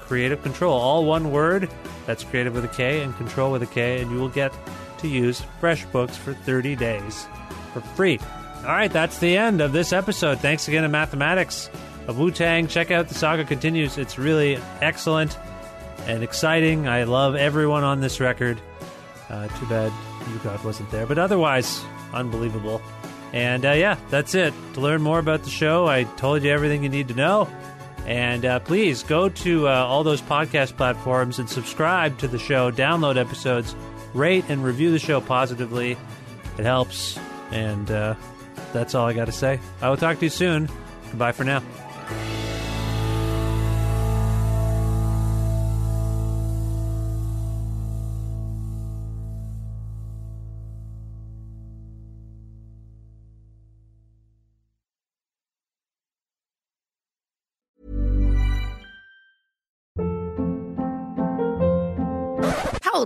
Creative 0.00 0.42
Control. 0.42 0.78
All 0.78 1.04
one 1.04 1.30
word. 1.30 1.70
That's 2.06 2.24
creative 2.24 2.54
with 2.54 2.64
a 2.64 2.68
K 2.68 3.02
and 3.02 3.16
control 3.16 3.52
with 3.52 3.62
a 3.62 3.66
K, 3.66 4.00
and 4.02 4.10
you 4.10 4.18
will 4.18 4.28
get 4.28 4.52
to 4.98 5.08
use 5.08 5.42
FreshBooks 5.60 6.16
for 6.16 6.34
30 6.34 6.76
days 6.76 7.26
for 7.72 7.80
free. 7.80 8.18
All 8.58 8.70
right, 8.70 8.92
that's 8.92 9.18
the 9.18 9.36
end 9.36 9.60
of 9.60 9.72
this 9.72 9.92
episode. 9.92 10.40
Thanks 10.40 10.68
again 10.68 10.82
to 10.82 10.88
Mathematics 10.88 11.68
of 12.06 12.18
Wu 12.18 12.30
Tang. 12.30 12.66
Check 12.66 12.90
out 12.90 13.08
The 13.08 13.14
Saga 13.14 13.44
Continues. 13.44 13.98
It's 13.98 14.18
really 14.18 14.58
excellent 14.80 15.38
and 16.06 16.22
exciting. 16.22 16.88
I 16.88 17.04
love 17.04 17.34
everyone 17.34 17.84
on 17.84 18.00
this 18.00 18.20
record. 18.20 18.60
Uh, 19.28 19.48
too 19.58 19.66
bad 19.66 19.92
U-God 20.32 20.62
wasn't 20.64 20.90
there, 20.90 21.06
but 21.06 21.18
otherwise, 21.18 21.82
unbelievable. 22.12 22.80
And 23.32 23.66
uh, 23.66 23.72
yeah, 23.72 23.96
that's 24.10 24.34
it. 24.34 24.54
To 24.74 24.80
learn 24.80 25.02
more 25.02 25.18
about 25.18 25.42
the 25.42 25.50
show, 25.50 25.86
I 25.86 26.04
told 26.04 26.42
you 26.42 26.50
everything 26.50 26.82
you 26.82 26.88
need 26.88 27.08
to 27.08 27.14
know. 27.14 27.48
And 28.06 28.44
uh, 28.44 28.60
please 28.60 29.02
go 29.02 29.28
to 29.28 29.68
uh, 29.68 29.70
all 29.70 30.04
those 30.04 30.20
podcast 30.20 30.76
platforms 30.76 31.38
and 31.38 31.48
subscribe 31.48 32.18
to 32.18 32.28
the 32.28 32.38
show, 32.38 32.70
download 32.70 33.16
episodes, 33.16 33.74
rate 34.12 34.44
and 34.48 34.62
review 34.62 34.90
the 34.90 34.98
show 34.98 35.20
positively. 35.20 35.96
It 36.58 36.64
helps. 36.64 37.18
And 37.50 37.90
uh, 37.90 38.14
that's 38.72 38.94
all 38.94 39.06
I 39.06 39.12
got 39.12 39.26
to 39.26 39.32
say. 39.32 39.60
I 39.80 39.88
will 39.88 39.96
talk 39.96 40.18
to 40.18 40.26
you 40.26 40.30
soon. 40.30 40.68
Goodbye 41.10 41.32
for 41.32 41.44
now. 41.44 41.62